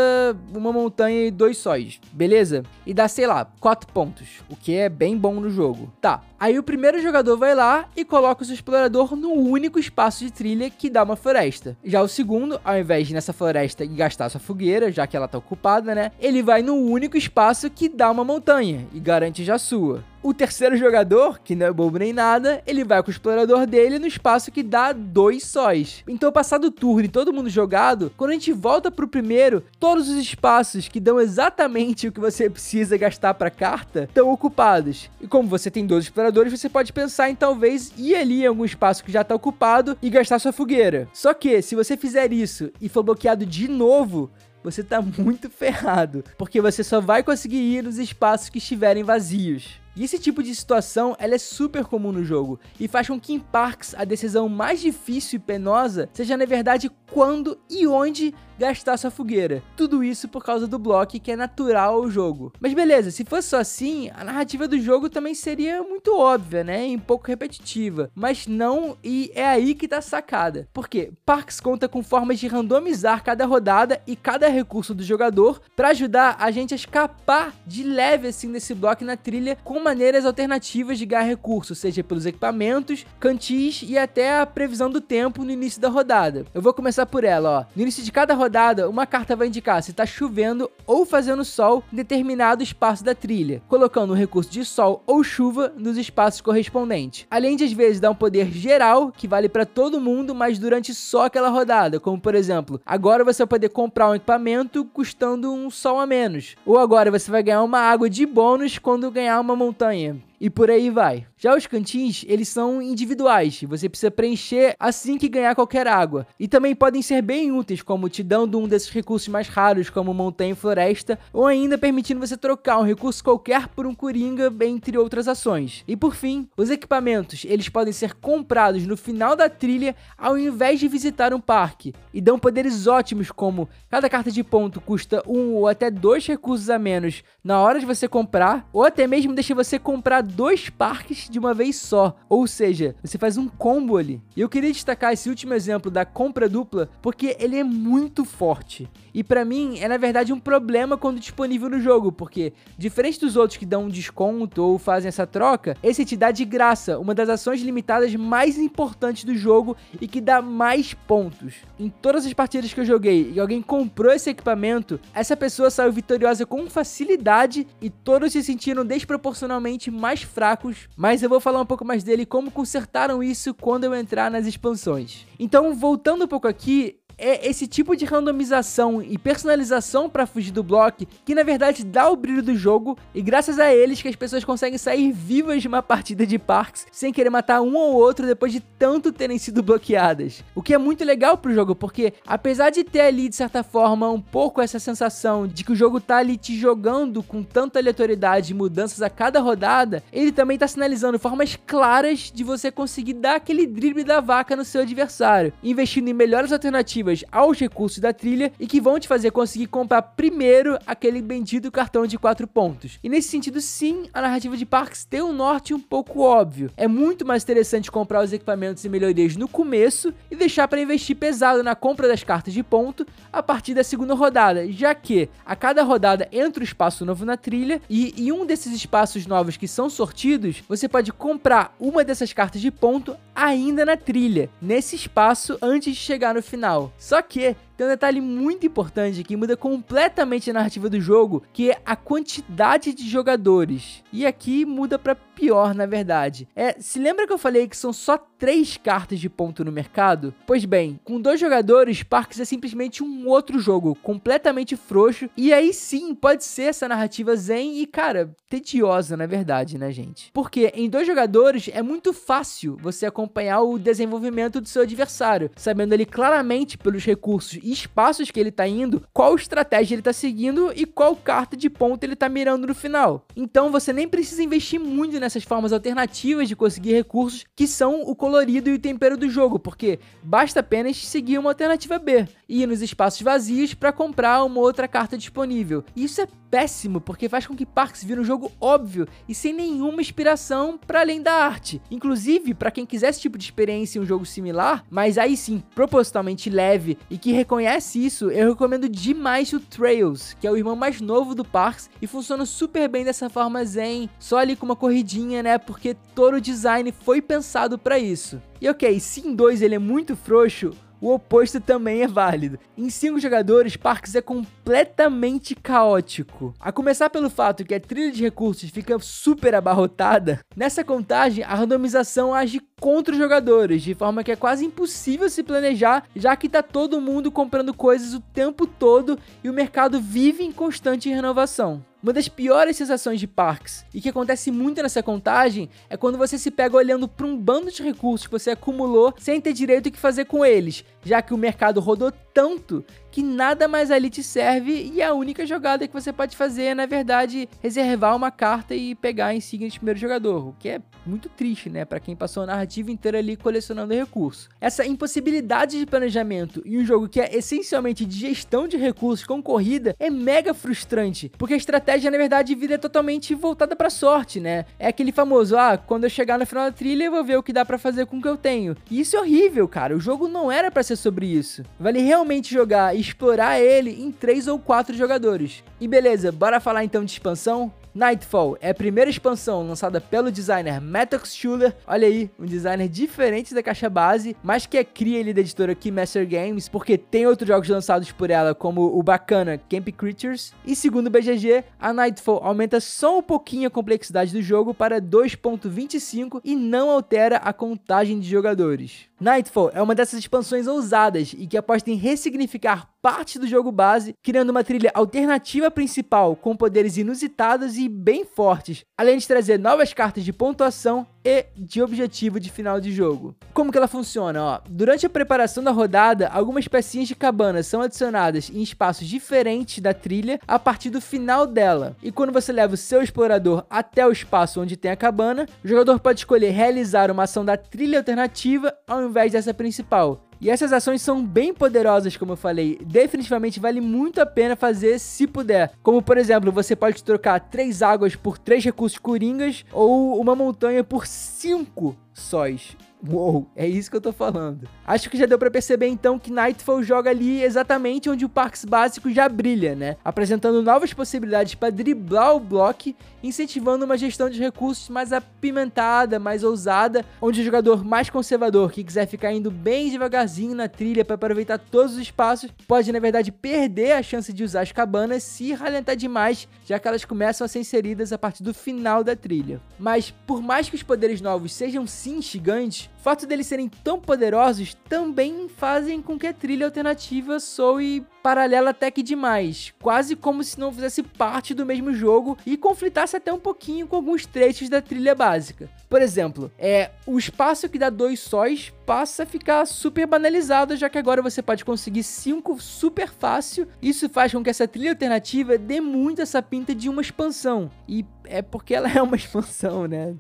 uma 0.55 0.73
montanha 0.73 1.27
e 1.27 1.31
dois 1.31 1.59
sóis, 1.59 2.01
beleza? 2.13 2.63
E 2.85 2.93
dá, 2.93 3.07
sei 3.07 3.27
lá, 3.27 3.45
quatro 3.61 3.91
pontos, 3.93 4.43
o 4.51 4.57
que 4.57 4.75
é 4.75 4.89
bem 4.89 5.17
bom 5.17 5.35
no 5.35 5.51
jogo. 5.51 5.93
Tá, 6.01 6.23
Aí 6.45 6.59
o 6.59 6.63
primeiro 6.63 7.01
jogador 7.01 7.39
vai 7.39 7.55
lá 7.55 7.89
e 7.97 8.05
coloca 8.05 8.43
o 8.43 8.45
seu 8.45 8.55
explorador 8.55 9.17
no 9.17 9.31
único 9.31 9.79
espaço 9.79 10.23
de 10.27 10.31
trilha 10.31 10.69
que 10.69 10.91
dá 10.91 11.03
uma 11.03 11.17
floresta. 11.17 11.75
Já 11.83 12.03
o 12.03 12.07
segundo, 12.07 12.61
ao 12.63 12.79
invés 12.79 13.09
de 13.09 13.15
nessa 13.15 13.33
floresta 13.33 13.87
gastar 13.87 14.24
sua 14.31 14.41
fogueira, 14.41 14.91
já 14.91 15.07
que 15.07 15.17
ela 15.17 15.29
tá 15.29 15.39
ocupada, 15.39 15.95
né? 15.95 16.11
Ele 16.21 16.43
vai 16.43 16.63
no 16.63 16.75
único 16.75 17.17
espaço 17.17 17.71
que 17.71 17.89
dá 17.89 18.11
uma 18.11 18.25
montanha 18.25 18.87
e 18.93 19.01
garante 19.01 19.45
já 19.45 19.59
sua. 19.59 20.03
O 20.25 20.33
terceiro 20.33 20.75
jogador, 20.75 21.39
que 21.39 21.55
não 21.55 21.67
é 21.67 21.71
bobo 21.71 21.99
nem 21.99 22.11
nada, 22.11 22.63
ele 22.67 22.83
vai 22.83 23.03
com 23.03 23.09
o 23.09 23.13
explorador 23.13 23.67
dele 23.67 23.99
no 23.99 24.07
espaço 24.07 24.51
que 24.51 24.63
dá 24.63 24.91
dois 24.91 25.45
sóis. 25.45 26.03
Então, 26.09 26.33
passado 26.33 26.69
o 26.69 26.71
turno 26.71 27.05
e 27.05 27.09
todo 27.09 27.31
mundo 27.31 27.51
jogado, 27.51 28.11
quando 28.17 28.31
a 28.31 28.33
gente 28.33 28.51
volta 28.51 28.91
pro 28.91 29.07
primeiro, 29.07 29.63
todos 29.79 30.09
os 30.09 30.17
espaços 30.17 30.89
que 30.89 30.99
dão 30.99 31.21
exatamente 31.21 32.09
o 32.09 32.13
que 32.13 32.21
você 32.21 32.49
precisa 32.49 32.97
gastar 32.97 33.35
pra 33.35 33.51
carta 33.51 34.05
estão 34.05 34.33
ocupados. 34.33 35.11
E 35.21 35.29
como 35.29 35.47
você 35.47 35.71
tem 35.71 35.87
dois 35.87 36.05
exploradores, 36.05 36.59
você 36.59 36.71
pode 36.71 36.91
pensar 36.91 37.29
em 37.29 37.35
talvez 37.35 37.93
ir 37.99 38.15
ali 38.15 38.45
em 38.45 38.47
algum 38.47 38.65
espaço 38.65 39.05
que 39.05 39.13
já 39.13 39.23
tá 39.23 39.35
ocupado 39.35 39.95
e 40.01 40.09
gastar 40.09 40.39
sua 40.39 40.53
fogueira. 40.55 41.07
Só 41.13 41.35
que, 41.35 41.61
se 41.61 41.75
você 41.75 41.99
fizer 41.99 42.33
isso 42.33 42.71
e 42.81 42.89
for 42.89 43.03
bloqueado 43.03 43.45
de 43.45 43.69
novo, 43.69 44.31
você 44.63 44.83
tá 44.83 45.03
muito 45.19 45.51
ferrado, 45.51 46.25
porque 46.39 46.63
você 46.63 46.83
só 46.83 46.99
vai 46.99 47.23
conseguir 47.23 47.59
ir 47.59 47.85
nos 47.85 47.99
espaços 47.99 48.49
que 48.49 48.57
estiverem 48.57 49.05
vazios. 49.05 49.84
E 49.97 50.03
esse 50.03 50.19
tipo 50.19 50.43
de 50.43 50.55
situação 50.55 51.17
ela 51.19 51.35
é 51.35 51.39
super 51.39 51.85
comum 51.85 52.11
no 52.11 52.25
jogo 52.25 52.59
e 52.79 52.89
faz 52.89 53.07
com 53.07 53.21
que 53.21 53.33
em 53.33 53.39
Parks 53.39 53.95
a 53.95 54.05
decisão 54.05 54.49
mais 54.49 54.81
difícil 54.81 55.37
e 55.37 55.41
penosa 55.41 56.09
seja 56.13 56.37
na 56.37 56.45
verdade 56.45 56.91
quando 57.13 57.59
e 57.71 57.87
onde 57.87 58.35
gastar 58.59 58.97
sua 58.97 59.11
fogueira. 59.11 59.63
Tudo 59.77 60.03
isso 60.03 60.29
por 60.29 60.45
causa 60.45 60.67
do 60.67 60.79
bloco 60.79 61.05
que 61.21 61.31
é 61.31 61.37
natural 61.37 61.95
ao 61.95 62.11
jogo. 62.11 62.53
Mas 62.61 62.73
beleza, 62.75 63.11
se 63.11 63.25
fosse 63.25 63.49
só 63.49 63.59
assim, 63.59 64.11
a 64.15 64.25
narrativa 64.25 64.67
do 64.67 64.81
jogo 64.81 65.11
também 65.11 65.35
seria 65.35 65.83
muito 65.83 66.17
óbvia, 66.17 66.65
né? 66.65 66.89
E 66.89 66.97
um 66.97 67.01
pouco 67.01 67.27
repetitiva. 67.27 68.11
Mas 68.15 68.47
não, 68.47 68.97
e 69.03 69.31
é 69.35 69.47
aí 69.47 69.75
que 69.75 69.89
tá 69.89 70.01
sacada. 70.01 70.69
Porque 70.73 71.13
Parks 71.27 71.61
conta 71.61 71.89
com 71.89 72.03
formas 72.03 72.39
de 72.39 72.47
randomizar 72.47 73.23
cada 73.23 73.45
rodada 73.45 74.01
e 74.07 74.17
cada 74.17 74.49
recurso 74.49 74.95
do 74.95 75.03
jogador 75.03 75.61
para 75.77 75.89
ajudar 75.89 76.37
a 76.39 76.51
gente 76.51 76.73
a 76.73 76.77
escapar 76.77 77.55
de 77.67 77.83
leve 77.83 78.29
assim 78.29 78.49
nesse 78.49 78.75
bloco 78.75 79.05
na 79.05 79.17
trilha 79.17 79.59
com 79.63 79.81
maneiras 79.81 80.25
alternativas 80.25 80.99
de 80.99 81.07
ganhar 81.07 81.23
recursos, 81.23 81.79
seja 81.79 82.03
pelos 82.03 82.27
equipamentos, 82.27 83.05
cantis 83.21 83.85
e 83.87 83.99
até 83.99 84.41
a 84.41 84.47
previsão 84.47 84.91
do 84.91 85.01
tempo 85.01 85.45
no 85.45 85.51
início 85.51 85.81
da 85.81 85.89
rodada. 85.89 86.47
Eu 86.55 86.63
vou 86.63 86.73
começar 86.73 87.07
por 87.07 87.25
ela, 87.25 87.61
ó. 87.61 87.65
No 87.75 87.83
início 87.83 88.03
de 88.03 88.13
cada 88.13 88.35
rodada, 88.35 88.44
uma 88.91 89.07
carta 89.07 89.35
vai 89.35 89.49
indicar 89.49 89.83
se 89.83 89.91
está 89.91 90.05
chovendo 90.05 90.71
ou 90.87 91.07
fazendo 91.07 91.45
sol 91.45 91.83
em 91.93 91.97
determinado 91.97 92.63
espaço 92.63 93.03
da 93.03 93.15
trilha, 93.15 93.63
colocando 93.69 94.11
o 94.11 94.17
recurso 94.17 94.51
de 94.51 94.65
sol 94.65 95.03
ou 95.07 95.25
chuva 95.25 95.73
nos 95.77 95.97
espaços 95.97 96.41
correspondentes. 96.41 97.27
Além 97.31 97.57
de 97.57 97.65
às 97.65 97.73
vezes 97.73 98.01
dar 98.01 98.11
um 98.11 98.15
poder 98.15 98.51
geral 98.51 99.11
que 99.11 99.27
vale 99.29 99.49
para 99.49 99.65
todo 99.65 100.01
mundo, 100.01 100.35
mas 100.35 100.59
durante 100.59 100.93
só 100.95 101.27
aquela 101.27 101.49
rodada, 101.49 101.99
como 101.99 102.21
por 102.21 102.35
exemplo, 102.35 102.81
agora 102.85 103.25
você 103.25 103.43
vai 103.43 103.49
poder 103.49 103.69
comprar 103.71 104.11
um 104.11 104.15
equipamento 104.15 104.85
custando 104.85 105.53
um 105.53 105.71
sol 105.71 105.99
a 105.99 106.07
menos, 106.07 106.57
ou 106.67 106.79
agora 106.79 107.11
você 107.11 107.31
vai 107.31 107.43
ganhar 107.43 107.63
uma 107.63 107.81
água 107.81 108.11
de 108.11 108.27
bônus 108.27 108.79
quando 108.79 109.11
ganhar 109.11 109.41
uma 109.41 109.57
montanha 109.57 110.23
e 110.41 110.51
por 110.51 110.71
aí 110.71 110.91
vai. 110.91 111.27
Já 111.37 111.55
os 111.55 111.67
cantins, 111.67 112.25
eles 112.27 112.49
são 112.49 112.81
individuais, 112.81 113.63
você 113.63 113.89
precisa 113.89 114.11
preencher 114.11 114.75
assim 114.81 115.19
que 115.19 115.29
ganhar 115.29 115.55
qualquer 115.55 115.87
água. 115.87 116.27
E 116.41 116.49
também 116.49 116.75
podem 116.75 117.03
ser 117.03 117.23
bem 117.23 117.53
úteis, 117.53 117.83
como 117.83 118.09
te 118.09 118.23
dando 118.23 118.59
um 118.59 118.67
desses 118.67 118.89
recursos 118.89 119.29
mais 119.29 119.49
raros, 119.49 119.91
como 119.91 120.15
montanha 120.15 120.53
e 120.53 120.57
floresta, 120.57 121.19
ou 121.33 121.47
ainda 121.47 121.77
permitindo 121.77 122.21
você 122.21 122.37
trocar 122.37 122.79
um 122.79 122.85
recurso 122.85 123.23
qualquer 123.23 123.69
por 123.69 123.87
um 123.87 123.95
coringa, 123.95 124.53
entre 124.63 124.97
outras 124.97 125.29
ações. 125.29 125.85
E 125.87 125.97
por 125.97 126.15
fim, 126.15 126.49
os 126.57 126.71
equipamentos, 126.71 127.45
eles 127.45 127.69
podem 127.69 127.93
ser 127.93 128.15
comprados 128.15 128.87
no 128.87 128.97
final 128.97 129.37
da 129.37 129.49
trilha 129.49 129.95
ao 130.17 130.39
invés 130.39 130.81
de 130.81 130.89
visitar 130.89 131.35
um 131.35 131.41
parque, 131.41 131.95
e 132.13 132.21
dão 132.21 132.39
poderes 132.39 132.87
ótimos 132.87 133.31
como 133.31 133.69
cada 133.91 134.09
carta 134.09 134.31
de 134.31 134.43
ponto 134.43 134.81
custa 134.81 135.23
um 135.27 135.55
ou 135.55 135.69
até 135.69 135.91
dois 135.91 136.27
recursos 136.27 136.71
a 136.71 136.79
menos 136.79 137.23
na 137.43 137.61
hora 137.61 137.79
de 137.79 137.87
você 137.87 138.09
comprar, 138.09 138.69
ou 138.73 138.83
até 138.83 139.07
mesmo 139.07 139.35
deixa 139.35 139.55
você 139.55 139.79
comprar 139.79 140.24
dois 140.25 140.69
parques 140.69 141.29
de 141.29 141.39
uma 141.39 141.55
vez 141.55 141.77
só. 141.77 142.17
Ou 142.29 142.47
seja, 142.47 142.97
você 143.03 143.19
faz 143.19 143.37
um 143.37 143.47
combo 143.49 143.97
ali. 143.97 144.21
E 144.37 144.41
eu 144.41 144.49
queria 144.49 144.73
destacar 144.73 145.13
esse 145.13 145.29
último 145.29 145.55
exemplo 145.55 145.91
da 145.91 146.05
compra 146.05 146.49
dupla 146.49 146.89
porque 147.01 147.37
ele 147.39 147.57
é 147.57 147.65
muito 147.65 148.25
forte. 148.25 148.89
E 149.13 149.23
para 149.23 149.45
mim 149.45 149.79
é 149.79 149.87
na 149.87 149.97
verdade 149.97 150.33
um 150.33 150.41
problema 150.41 150.97
quando 150.97 151.21
disponível 151.21 151.69
no 151.69 151.81
jogo, 151.81 152.11
porque 152.11 152.53
diferente 152.77 153.21
dos 153.21 153.37
outros 153.37 153.57
que 153.57 153.67
dão 153.67 153.85
um 153.85 153.89
desconto 153.89 154.63
ou 154.63 154.79
fazem 154.79 155.09
essa 155.09 155.27
troca, 155.27 155.77
esse 155.83 156.05
te 156.05 156.17
dá 156.17 156.31
de 156.31 156.45
graça 156.45 156.99
uma 156.99 157.15
das 157.15 157.29
ações 157.29 157.63
limitadas 157.63 158.15
mais 158.17 158.59
importantes 158.59 159.25
do 159.25 159.37
jogo 159.37 159.77
e 160.01 160.09
que 160.09 160.21
dá 160.21 160.43
mais 160.43 160.95
pontos. 160.95 161.55
Em 161.79 161.89
todas 161.89 162.27
as 162.27 162.33
partidas 162.33 162.73
que 162.73 162.81
eu 162.81 162.85
joguei 162.85 163.33
e 163.33 163.41
alguém 163.41 163.63
comprou 163.63 164.13
esse 164.13 164.31
equipamento, 164.31 164.99
essa 165.15 165.37
pessoa 165.37 165.71
saiu 165.71 165.93
vitoriosa 165.93 166.45
com 166.45 166.69
facilidade 166.69 167.67
e 167.81 167.91
todos 167.91 168.33
se 168.33 168.43
sentiram 168.43 168.85
desproporcionalmente 168.85 169.91
mais 169.91 170.14
fracos, 170.23 170.89
mas 170.97 171.23
eu 171.23 171.29
vou 171.29 171.41
falar 171.41 171.61
um 171.61 171.67
pouco 171.67 171.85
mais 171.85 172.03
dele 172.03 172.27
como 172.27 172.51
consertaram 172.51 173.23
isso 173.23 173.55
quando 173.55 173.85
eu 173.85 173.95
entrar 173.95 174.31
nas 174.31 174.47
expansões. 174.47 175.27
Então, 175.39 175.75
voltando 175.75 176.25
um 176.25 176.29
pouco 176.29 176.49
aqui, 176.49 176.99
é 177.19 177.49
esse 177.49 177.67
tipo 177.67 177.97
de 177.97 178.05
randomização 178.05 179.03
e 179.03 179.17
personalização 179.19 180.09
para 180.09 180.27
fugir 180.27 180.53
do 180.53 180.63
bloco 180.63 180.85
que 181.25 181.35
na 181.35 181.43
verdade 181.43 181.85
dá 181.85 182.11
o 182.11 182.17
brilho 182.17 182.43
do 182.43 182.55
jogo 182.55 182.97
e 183.15 183.23
graças 183.23 183.59
a 183.59 183.73
eles 183.73 184.03
que 184.03 184.09
as 184.09 184.17
pessoas 184.17 184.45
conseguem 184.45 184.79
sair 184.79 185.13
vivas 185.13 185.63
de 185.63 185.69
uma 185.69 185.83
partida 185.83 186.27
de 186.27 186.39
Parks 186.39 186.87
sem 186.93 187.13
querer 187.13 187.31
matar 187.31 187.61
um 187.61 187.75
ou 187.77 187.95
outro 187.95 188.27
depois 188.27 188.53
de 188.53 188.61
tanto 188.61 189.13
terem 189.13 189.39
sido 189.39 189.63
bloqueadas. 189.63 190.45
O 190.55 190.63
que 190.63 190.75
é 190.75 190.79
muito 190.79 191.05
legal 191.05 191.37
pro 191.37 191.55
jogo, 191.55 191.75
porque 191.75 192.13
apesar 192.27 192.71
de 192.71 192.85
ter 192.85 193.01
ali 193.01 193.29
de 193.29 193.37
certa 193.37 193.63
forma 193.63 194.11
um 194.11 194.21
pouco 194.21 194.61
essa 194.61 194.79
sensação 194.79 195.47
de 195.47 195.65
que 195.65 195.73
o 195.73 195.77
jogo 195.77 196.01
tá 196.01 196.19
ali 196.19 196.37
te 196.37 196.57
jogando 196.57 197.23
com 197.23 197.43
tanta 197.43 197.79
aleatoriedade 197.79 198.53
e 198.53 198.57
mudanças 198.57 199.03
a 199.03 199.11
cada 199.11 199.41
rodada, 199.41 200.03
ele 200.13 200.33
também 200.33 200.59
tá 200.59 200.69
sinalizando 200.69 201.19
formas 201.19 201.59
claras 201.67 202.31
de 202.33 202.45
você 202.45 202.71
conseguir 202.71 203.15
dar 203.15 203.37
aquele 203.37 203.67
drible 203.67 204.05
da 204.05 204.21
vaca 204.21 204.57
no 204.57 204.65
seu 204.65 204.83
adversário, 204.83 205.53
investindo 205.63 206.09
em 206.09 206.13
melhores 206.13 206.53
alternativas 206.53 207.04
aos 207.31 207.59
recursos 207.59 207.99
da 207.99 208.13
trilha 208.13 208.53
e 208.59 208.67
que 208.67 208.81
vão 208.81 208.99
te 208.99 209.09
fazer 209.09 209.31
conseguir 209.31 209.67
comprar 209.67 210.03
primeiro 210.03 210.79
aquele 210.87 211.21
bendito 211.21 211.71
cartão 211.71 212.07
de 212.07 212.19
4 212.19 212.47
pontos. 212.47 212.99
E 213.03 213.09
nesse 213.09 213.29
sentido, 213.29 213.61
sim, 213.61 214.09
a 214.13 214.21
narrativa 214.21 214.57
de 214.57 214.67
Parks 214.67 215.05
tem 215.05 215.23
um 215.23 215.33
norte 215.33 215.75
um 215.75 215.81
pouco 215.81 216.21
óbvio. 216.21 216.71
É 216.77 216.87
muito 216.87 217.27
mais 217.27 217.43
interessante 217.43 217.91
comprar 217.91 218.23
os 218.23 218.33
equipamentos 218.33 218.85
e 218.85 218.89
melhorias 218.89 219.37
no 219.37 219.49
começo 219.49 220.13
e 220.31 220.37
deixar 220.37 220.69
para 220.69 220.81
investir 220.81 221.17
pesado 221.17 221.63
na 221.63 221.75
compra 221.75 222.09
das 222.09 222.23
cartas 222.23 222.55
de 222.55 222.63
ponto 222.63 223.07
a 223.33 223.43
partir 223.43 223.75
da 223.75 223.85
segunda 223.85 224.15
rodada, 224.15 224.71
já 224.71 224.95
que 224.95 225.29
a 225.45 225.57
cada 225.57 225.83
rodada 225.83 226.29
entra 226.33 226.63
um 226.63 226.65
espaço 226.65 227.05
novo 227.05 227.25
na 227.25 227.37
trilha 227.37 227.81
e 227.89 228.15
em 228.17 228.33
um 228.33 228.47
desses 228.47 228.73
espaços 228.73 229.27
novos 229.27 229.57
que 229.57 229.69
são 229.69 229.91
sortidos, 229.91 230.63
você 230.69 230.89
pode 230.89 231.13
comprar 231.13 231.75
uma 231.79 232.05
dessas 232.05 232.33
cartas 232.33 232.61
de 232.61 232.71
ponto 232.71 233.17
ainda 233.35 233.85
na 233.85 233.97
trilha, 233.97 234.49
nesse 234.61 234.97
espaço 234.97 235.59
antes 235.61 235.95
de 235.95 236.01
chegar 236.01 236.35
no 236.35 236.43
final. 236.43 236.93
Só 236.99 237.23
que 237.23 237.57
tem 237.77 237.87
um 237.87 237.91
detalhe 237.91 238.21
muito 238.21 238.67
importante 238.67 239.25
que 239.25 239.37
muda 239.37 239.57
completamente 239.57 240.51
a 240.51 240.55
narrativa 240.55 240.89
do 240.89 241.01
jogo, 241.01 241.43
que 241.53 241.71
é 241.71 241.81
a 241.85 241.97
quantidade 241.97 242.93
de 242.93 243.09
jogadores. 243.09 244.03
E 244.13 244.25
aqui 244.25 244.65
muda 244.65 244.99
para 244.99 245.15
pior, 245.15 245.75
na 245.75 245.87
verdade. 245.87 246.49
É, 246.55 246.77
se 246.79 246.99
lembra 246.99 247.27
que 247.27 247.33
eu 247.33 247.39
falei 247.39 247.67
que 247.67 247.77
são 247.77 247.93
só 247.93 248.17
três 248.17 248.77
cartas 248.77 249.19
de 249.19 249.29
ponto 249.29 249.65
no 249.65 249.73
mercado? 249.73 250.35
Pois 250.47 250.65
bem, 250.65 251.01
com 251.03 251.21
dois 251.21 251.41
jogadores, 251.41 252.03
Parks 252.03 252.39
é 252.41 252.45
simplesmente 252.45 253.03
um 253.03 253.27
outro 253.27 253.59
jogo, 253.59 253.97
completamente 253.97 254.77
frouxo. 254.77 255.29
E 255.37 255.53
aí 255.53 255.73
sim, 255.73 256.15
pode 256.15 256.45
ser 256.45 256.65
essa 256.65 256.89
narrativa 256.89 257.35
zen 257.35 257.81
e, 257.81 257.87
cara, 257.87 258.35
tediosa, 258.49 259.17
na 259.17 259.27
verdade, 259.27 259.79
né, 259.79 259.91
gente? 259.91 260.31
Porque 260.33 260.73
em 260.75 260.89
dois 260.89 261.07
jogadores 261.07 261.69
é 261.73 261.83
muito 261.83 262.13
fácil 262.13 262.77
você 262.81 263.07
acompanhar 263.07 263.61
o 263.63 263.79
desenvolvimento 263.79 264.61
do 264.61 264.69
seu 264.69 264.83
adversário, 264.83 265.51
sabendo 265.57 265.93
ele 265.93 266.07
claramente 266.07 266.79
pelos 266.79 267.05
recursos 267.05 267.59
espaços 267.73 268.31
que 268.31 268.39
ele 268.39 268.51
tá 268.51 268.67
indo, 268.67 269.03
qual 269.13 269.35
estratégia 269.35 269.95
ele 269.95 270.03
tá 270.03 270.13
seguindo 270.13 270.73
e 270.75 270.87
qual 270.87 271.17
carta 271.17 271.57
de 271.57 271.69
ponta 271.71 272.05
ele 272.05 272.17
tá 272.17 272.29
mirando 272.29 272.67
no 272.67 272.75
final. 272.75 273.27
Então 273.37 273.71
você 273.71 273.93
nem 273.93 274.09
precisa 274.09 274.43
investir 274.43 274.81
muito 274.81 275.19
nessas 275.19 275.45
formas 275.45 275.73
alternativas 275.73 276.49
de 276.49 276.57
conseguir 276.57 276.93
recursos 276.93 277.45
que 277.55 277.67
são 277.67 278.03
o 278.03 278.15
colorido 278.15 278.71
e 278.71 278.75
o 278.75 278.79
tempero 278.79 279.17
do 279.17 279.29
jogo, 279.29 279.59
porque 279.59 279.99
basta 280.23 280.61
apenas 280.61 280.97
seguir 280.97 281.39
uma 281.39 281.51
alternativa 281.51 281.99
B 281.99 282.27
ir 282.49 282.67
nos 282.67 282.83
espaços 282.83 283.23
vazios 283.23 283.75
para 283.75 283.93
comprar 283.93 284.45
uma 284.45 284.61
outra 284.61 284.87
carta 284.87 285.17
disponível. 285.17 285.85
E 285.95 286.05
isso 286.05 286.21
é 286.21 286.29
péssimo, 286.51 287.01
porque 287.01 287.29
faz 287.29 287.47
com 287.47 287.57
que 287.57 287.67
Parks 287.67 288.05
vire 288.05 288.21
um 288.21 288.25
jogo 288.25 288.53
óbvio 288.61 289.09
e 289.29 289.35
sem 289.35 289.53
nenhuma 289.53 290.01
inspiração 290.01 290.79
para 290.79 291.01
além 291.01 291.21
da 291.21 291.33
arte. 291.33 291.83
Inclusive, 291.91 292.55
para 292.55 292.71
quem 292.71 292.87
quiser 292.87 293.11
esse 293.11 293.21
tipo 293.21 293.37
de 293.37 293.45
experiência 293.45 293.99
em 293.99 294.03
um 294.03 294.07
jogo 294.07 294.25
similar, 294.25 294.85
mas 294.89 295.19
aí 295.19 295.37
sim 295.37 295.63
propositalmente 295.75 296.49
leve 296.49 296.97
e 297.11 297.19
que 297.19 297.33
reconhece 297.33 298.05
isso, 298.05 298.31
eu 298.31 298.51
recomendo 298.51 298.89
demais 298.89 299.53
o 299.53 299.59
Trails, 299.59 300.37
que 300.41 300.47
é 300.47 300.51
o 300.51 300.57
irmão 300.57 300.77
mais 300.77 301.01
novo 301.01 301.35
do 301.35 301.45
Parks 301.45 301.91
e 302.01 302.07
funciona 302.07 302.47
super 302.47 302.89
bem 302.89 303.05
dessa 303.05 303.29
forma 303.29 303.65
zen, 303.65 304.09
só 304.19 304.39
ali 304.39 304.55
com 304.55 304.65
uma 304.65 304.77
corridinha, 304.77 305.43
né? 305.43 305.59
Porque 305.59 305.97
todo 306.15 306.37
o 306.37 306.41
design 306.41 306.93
foi 306.93 307.21
pensado 307.21 307.77
para 307.77 307.99
isso. 307.99 308.41
E 308.61 308.69
ok, 308.69 309.01
se 309.01 309.27
em 309.27 309.35
2 309.35 309.61
ele 309.61 309.75
é 309.75 309.79
muito 309.79 310.15
frouxo, 310.15 310.71
o 311.05 311.13
oposto 311.13 311.61
também 311.61 312.01
é 312.01 312.09
válido. 312.09 312.59
Em 312.79 312.89
5 312.89 313.21
jogadores, 313.21 313.77
Parks 313.77 314.15
é 314.15 314.23
completamente 314.23 315.55
caótico. 315.55 316.55
A 316.59 316.73
começar 316.73 317.11
pelo 317.11 317.29
fato 317.29 317.63
que 317.63 317.75
a 317.75 317.81
trilha 317.81 318.11
de 318.11 318.23
recursos 318.23 318.71
fica 318.71 318.99
super 318.99 319.55
abarrotada, 319.55 320.41
nessa 320.57 320.83
contagem 320.83 321.45
a 321.45 321.55
randomização 321.55 322.33
age 322.33 322.59
contra 322.81 323.13
os 323.13 323.19
jogadores, 323.19 323.83
de 323.83 323.95
forma 323.95 324.25
que 324.25 324.33
é 324.33 324.37
quase 324.37 324.65
impossível 324.65 325.29
se 325.29 325.43
planejar, 325.43 326.05
já 326.17 326.35
que 326.37 326.49
tá 326.49 326.63
todo 326.63 327.03
mundo 327.03 327.31
comprando 327.31 327.75
coisas 327.75 328.15
o 328.15 328.21
tempo 328.21 328.67
todo 328.67 329.19
e 329.43 329.51
o 329.51 329.53
mercado 329.53 330.01
vive 330.01 330.43
em 330.43 330.53
constante 330.53 331.11
renovação. 331.11 331.85
Uma 332.05 332.13
das 332.13 332.29
piores 332.29 332.77
sensações 332.77 333.19
de 333.19 333.27
Parks, 333.27 333.83
e 333.95 333.99
que 333.99 334.11
acontece 334.11 334.51
muito 334.51 334.83
nessa 334.83 335.03
contagem, 335.03 335.71
é 335.89 335.97
quando 335.97 336.19
você 336.19 336.37
se 336.37 336.51
pega 336.51 336.77
olhando 336.77 337.09
para 337.09 337.27
um 337.27 337.35
bando 337.35 337.73
de 337.73 337.83
recursos 337.83 338.27
que 338.27 338.33
você 338.33 338.51
acumulou 338.51 339.15
sem 339.17 339.41
ter 339.41 339.55
direito 339.55 339.87
o 339.87 339.91
que 339.91 339.99
fazer 339.99 340.27
com 340.27 340.45
eles, 340.45 340.85
já 341.03 341.23
que 341.23 341.33
o 341.33 341.39
mercado 341.39 341.81
rodou 341.81 342.13
tanto 342.35 342.85
que 343.11 343.23
nada 343.23 343.69
mais 343.69 343.93
ali 343.93 344.11
te 344.11 344.25
serve 344.25 344.91
e 344.93 345.01
a 345.01 345.15
única 345.15 345.47
jogada 345.47 345.87
que 345.87 345.95
você 345.95 346.13
pode 346.13 346.37
fazer 346.37 346.65
é, 346.65 346.75
na 346.75 346.85
verdade, 346.85 347.49
reservar 347.63 348.17
uma 348.17 348.31
carta 348.31 348.75
e 348.75 348.95
pegar 348.97 349.27
a 349.27 349.35
insígnia 349.35 349.71
de 349.71 349.79
primeiro 349.79 350.01
jogador, 350.01 350.49
o 350.49 350.57
que 350.59 350.69
é 350.69 350.81
muito 351.07 351.29
triste, 351.29 351.71
né, 351.71 351.85
para 351.85 352.01
quem 352.01 352.17
passou 352.17 352.43
a 352.43 352.47
narrativa 352.47 352.91
inteira 352.91 353.19
ali 353.19 353.37
colecionando 353.37 353.95
recursos. 353.95 354.49
Essa 354.61 354.85
impossibilidade 354.85 355.79
de 355.79 355.87
planejamento 355.87 356.61
em 356.67 356.77
um 356.77 356.85
jogo 356.85 357.09
que 357.09 357.21
é 357.21 357.35
essencialmente 357.35 358.05
de 358.05 358.19
gestão 358.19 358.67
de 358.67 358.77
recursos 358.77 359.25
com 359.25 359.41
corrida 359.41 359.95
é 360.01 360.11
mega 360.11 360.53
frustrante, 360.53 361.31
porque 361.39 361.55
a 361.55 361.59
estratégia 361.59 361.94
na 362.03 362.19
verdade 362.19 362.55
vira 362.55 362.79
totalmente 362.79 363.35
voltada 363.35 363.77
para 363.77 363.91
sorte, 363.91 364.41
né? 364.41 364.67
É 364.79 364.89
aquele 364.89 365.13
famoso, 365.13 365.57
ah, 365.57 365.79
quando 365.79 366.05
eu 366.05 366.11
chegar 366.11 366.39
no 366.39 366.47
final 366.47 366.65
da 366.65 366.73
trilha 366.73 367.05
eu 367.05 367.13
vou 367.13 367.25
ver 367.25 367.37
o 367.37 367.43
que 367.43 367.53
dá 367.53 367.65
para 367.65 367.79
fazer 367.79 368.07
com 368.07 368.19
o 368.19 368.23
que 368.23 368.29
eu 368.29 368.37
tenho. 368.37 368.77
E 368.91 369.01
isso 369.01 369.17
é 369.17 369.21
horrível, 369.21 369.69
cara. 369.69 369.97
O 369.97 370.01
jogo 370.01 370.27
não 370.29 370.51
era 370.51 370.71
para 370.71 370.83
ser 370.83 370.97
sobre 370.97 371.27
isso. 371.27 371.63
Vale 371.79 372.01
realmente 372.01 372.53
jogar 372.53 372.97
explorar 372.97 373.61
ele 373.61 374.03
em 374.03 374.11
3 374.11 374.49
ou 374.49 374.59
4 374.59 374.97
jogadores. 374.97 375.63
E 375.81 375.87
beleza, 375.87 376.33
bora 376.33 376.61
falar 376.61 376.85
então 376.85 377.05
de 377.05 377.13
expansão? 377.13 377.73
Nightfall 377.95 378.59
é 378.61 378.71
a 378.71 378.75
primeira 378.75 379.09
expansão 379.09 379.65
lançada 379.65 380.01
pelo 380.01 380.33
designer 380.33 380.81
Mattox 380.81 381.33
Schuller. 381.33 381.77
Olha 381.87 382.09
aí, 382.09 382.29
um 382.37 382.45
designer 382.45 382.89
diferente 382.89 383.55
da 383.55 383.63
caixa 383.63 383.89
base, 383.89 384.37
mas 384.43 384.67
que 384.67 384.77
é 384.77 384.83
cria 384.83 385.21
ali 385.21 385.33
da 385.33 385.41
editora 385.41 385.77
Keymaster 385.77 386.29
Games, 386.29 386.69
porque 386.69 386.99
tem 386.99 387.25
outros 387.25 387.47
jogos 387.47 387.69
lançados 387.69 388.11
por 388.11 388.31
ela, 388.31 388.53
como 388.53 388.99
o 388.99 389.01
bacana 389.01 389.61
Camp 389.71 389.91
Creatures. 389.91 390.53
E 390.67 390.75
segundo 390.75 391.07
o 391.07 391.11
BGG, 391.11 391.63
a 391.79 391.93
Nightfall 391.93 392.41
aumenta 392.43 392.81
só 392.81 393.19
um 393.19 393.23
pouquinho 393.23 393.69
a 393.69 393.71
complexidade 393.71 394.33
do 394.33 394.43
jogo 394.43 394.75
para 394.75 395.01
2.25 395.01 396.41
e 396.43 396.57
não 396.57 396.91
altera 396.91 397.37
a 397.37 397.53
contagem 397.53 398.19
de 398.19 398.29
jogadores. 398.29 399.09
Nightfall 399.21 399.71
é 399.73 399.81
uma 399.81 399.95
dessas 399.95 400.19
expansões 400.19 400.67
ousadas 400.67 401.35
e 401.39 401.47
que 401.47 401.57
aposta 401.57 401.91
em 401.91 401.95
ressignificar 401.95 402.89
parte 403.05 403.39
do 403.39 403.47
jogo 403.47 403.71
base, 403.71 404.15
criando 404.23 404.49
uma 404.49 404.65
trilha 404.65 404.91
alternativa 404.95 405.71
principal 405.71 406.35
com 406.35 406.57
poderes 406.57 406.97
inusitados 406.97 407.77
e 407.77 407.87
bem 407.87 408.25
fortes, 408.25 408.83
além 408.97 409.19
de 409.19 409.29
trazer 409.29 409.59
novas 409.59 409.93
cartas 409.93 410.25
de 410.25 410.33
pontuação 410.33 411.07
e 411.23 411.45
de 411.55 411.83
objetivo 411.83 412.41
de 412.41 412.51
final 412.51 412.81
de 412.81 412.93
jogo. 412.93 413.35
Como 413.53 413.71
que 413.71 413.77
ela 413.77 413.87
funciona? 413.87 414.43
Ó, 414.43 414.61
durante 414.69 415.05
a 415.05 415.11
preparação 415.11 415.63
da 415.63 415.71
rodada, 415.71 416.29
algumas 416.29 416.67
pecinhas 416.67 417.07
de 417.07 417.15
cabana 417.15 417.63
são 417.63 417.83
adicionadas 417.83 418.49
em 418.49 418.63
espaços 418.63 419.07
diferentes 419.07 419.81
da 419.81 419.93
trilha 419.93 420.41
a 420.49 420.59
partir 420.59 420.89
do 420.89 421.01
final 421.01 421.47
dela. 421.47 421.97
E 422.03 422.11
quando 422.11 422.33
você 422.33 422.53
leva 422.53 422.73
o 422.73 422.79
seu 422.79 423.03
explorador 423.03 423.65
até 423.69 424.07
o 424.07 424.13
espaço 424.13 424.63
onde 424.63 424.79
tem 424.79 424.91
a 424.91 424.97
cabana, 424.97 425.47
o 425.63 425.69
jogador 425.69 426.01
pode 426.01 426.21
escolher 426.21 426.51
realizar 426.51 427.11
uma 427.11 427.25
ação 427.25 427.45
da 427.45 427.57
trilha 427.57 427.99
alternativa 427.99 428.75
ao 428.87 429.04
invés 429.09 429.33
dessa 429.33 429.55
principal. 429.55 430.25
E 430.41 430.51
essas 430.51 430.73
ações 430.73 431.01
são 431.01 431.25
bem 431.25 431.55
poderosas, 431.55 432.17
como 432.17 432.33
eu 432.33 432.37
falei. 432.37 432.79
Definitivamente 432.85 433.61
vale 433.61 433.81
muito 433.81 434.21
a 434.21 434.27
pena 434.27 434.55
fazer 434.55 434.99
se 434.99 435.27
puder. 435.27 435.73
Como, 435.83 436.03
por 436.03 436.19
exemplo, 436.19 436.53
você 436.53 436.77
pode 436.77 437.03
trocar 437.03 437.41
três 437.41 437.83
águas 437.83 438.15
por 438.15 438.37
três 438.37 438.65
recursos 438.65 438.99
coringas 438.99 439.65
ou 439.73 440.21
uma 440.21 440.35
montanha 440.35 440.85
por 440.85 441.07
cinco 441.07 441.97
sóis. 442.13 442.77
Uou, 443.07 443.47
é 443.55 443.67
isso 443.67 443.91
que 443.91 443.97
eu 443.97 444.01
tô 444.01 444.13
falando. 444.13 444.67
Acho 444.87 445.11
que 445.11 445.19
já 445.19 445.27
deu 445.27 445.39
para 445.39 445.51
perceber 445.51 445.89
então 445.89 446.19
que 446.19 446.33
Nightfall 446.33 446.83
joga 446.83 447.11
ali 447.11 447.43
exatamente 447.43 448.09
onde 448.09 448.25
o 448.25 448.29
Parks 448.29 448.65
básico 448.65 449.11
já 449.11 449.29
brilha, 449.29 449.75
né? 449.75 449.97
Apresentando 450.03 450.63
novas 450.63 450.95
possibilidades 450.95 451.55
para 451.55 451.71
driblar 451.71 452.35
o 452.35 452.41
bloco, 452.41 452.95
incentivando 453.23 453.85
uma 453.85 453.99
gestão 453.99 454.31
de 454.31 454.41
recursos 454.41 454.89
mais 454.89 455.13
apimentada, 455.13 456.19
mais 456.19 456.43
ousada, 456.43 457.05
onde 457.21 457.43
o 457.43 457.45
jogador 457.45 457.85
mais 457.85 458.09
conservador 458.09 458.73
que 458.73 458.83
quiser 458.83 459.07
ficar 459.07 459.33
indo 459.33 459.51
bem 459.51 459.91
devagarzinho 459.91 460.55
na 460.55 460.69
trilha 460.69 461.05
para 461.05 461.17
aproveitar 461.17 461.59
todos 461.59 461.93
os 461.93 461.99
espaços, 461.99 462.51
pode 462.67 462.91
na 462.91 462.99
verdade 462.99 463.31
perder 463.31 463.93
a 463.93 464.03
chance 464.03 464.33
de 464.33 464.43
usar 464.43 464.63
as 464.63 464.73
cabanas 464.73 465.23
se 465.23 465.53
ralentar 465.53 465.95
demais, 465.95 466.49
já 466.65 466.79
que 466.79 466.89
elas 466.89 467.05
começam 467.05 467.45
a 467.45 467.49
ser 467.49 467.61
inseridas 467.61 468.13
a 468.13 468.19
partir 468.19 468.43
do 468.43 468.55
final 468.55 469.05
da 469.05 469.15
trilha. 469.15 469.61
Mas 469.79 470.11
por 470.27 470.41
mais 470.41 470.69
que 470.69 470.77
os 470.77 470.83
poderes 470.83 471.21
novos 471.21 471.53
sejam 471.53 471.87
sim 471.87 472.23
gigantes, 472.23 472.89
O 472.99 473.03
fato 473.05 473.27
deles 473.27 473.47
serem 473.47 473.69
tão 473.69 474.01
poderosos 474.01 474.75
também 474.89 475.49
fazem 475.49 476.01
com 476.01 476.19
que 476.19 476.27
a 476.27 476.33
trilha 476.33 476.67
alternativa 476.67 477.39
soe 477.39 478.05
paralela 478.25 478.71
até 478.71 478.91
que 478.91 479.03
demais, 479.03 479.75
quase 479.83 480.17
como 480.17 480.43
se 480.43 480.59
não 480.59 480.73
fizesse 480.73 481.03
parte 481.03 481.53
do 481.53 481.67
mesmo 481.67 481.93
jogo 481.93 482.39
e 482.47 482.57
conflitasse 482.57 483.15
até 483.15 483.31
um 483.31 483.39
pouquinho 483.39 483.87
com 483.87 483.97
alguns 483.97 484.25
trechos 484.25 484.71
da 484.71 484.81
trilha 484.81 485.15
básica. 485.15 485.69
Por 485.91 486.01
exemplo, 486.01 486.51
é 486.59 486.91
o 487.07 487.19
espaço 487.19 487.69
que 487.69 487.79
dá 487.79 487.91
dois 487.91 488.21
sóis 488.21 488.73
passa 488.87 489.23
a 489.23 489.27
ficar 489.27 489.67
super 489.67 490.07
banalizado, 490.07 490.77
já 490.77 490.89
que 490.89 490.99
agora 490.99 491.23
você 491.23 491.43
pode 491.43 491.65
conseguir 491.65 492.03
cinco 492.03 492.61
super 492.61 493.11
fácil. 493.13 493.67
Isso 493.81 494.09
faz 494.09 494.33
com 494.33 494.43
que 494.43 494.51
essa 494.51 494.67
trilha 494.67 494.91
alternativa 494.91 495.59
dê 495.59 495.81
muito 495.81 496.23
essa 496.23 496.43
pinta 496.43 496.75
de 496.75 496.89
uma 496.89 497.03
expansão. 497.03 497.71
E 497.89 498.05
é 498.27 498.43
porque 498.43 498.75
ela 498.75 498.91
é 498.91 499.01
uma 499.03 499.17
expansão, 499.17 499.87
né? 499.87 500.15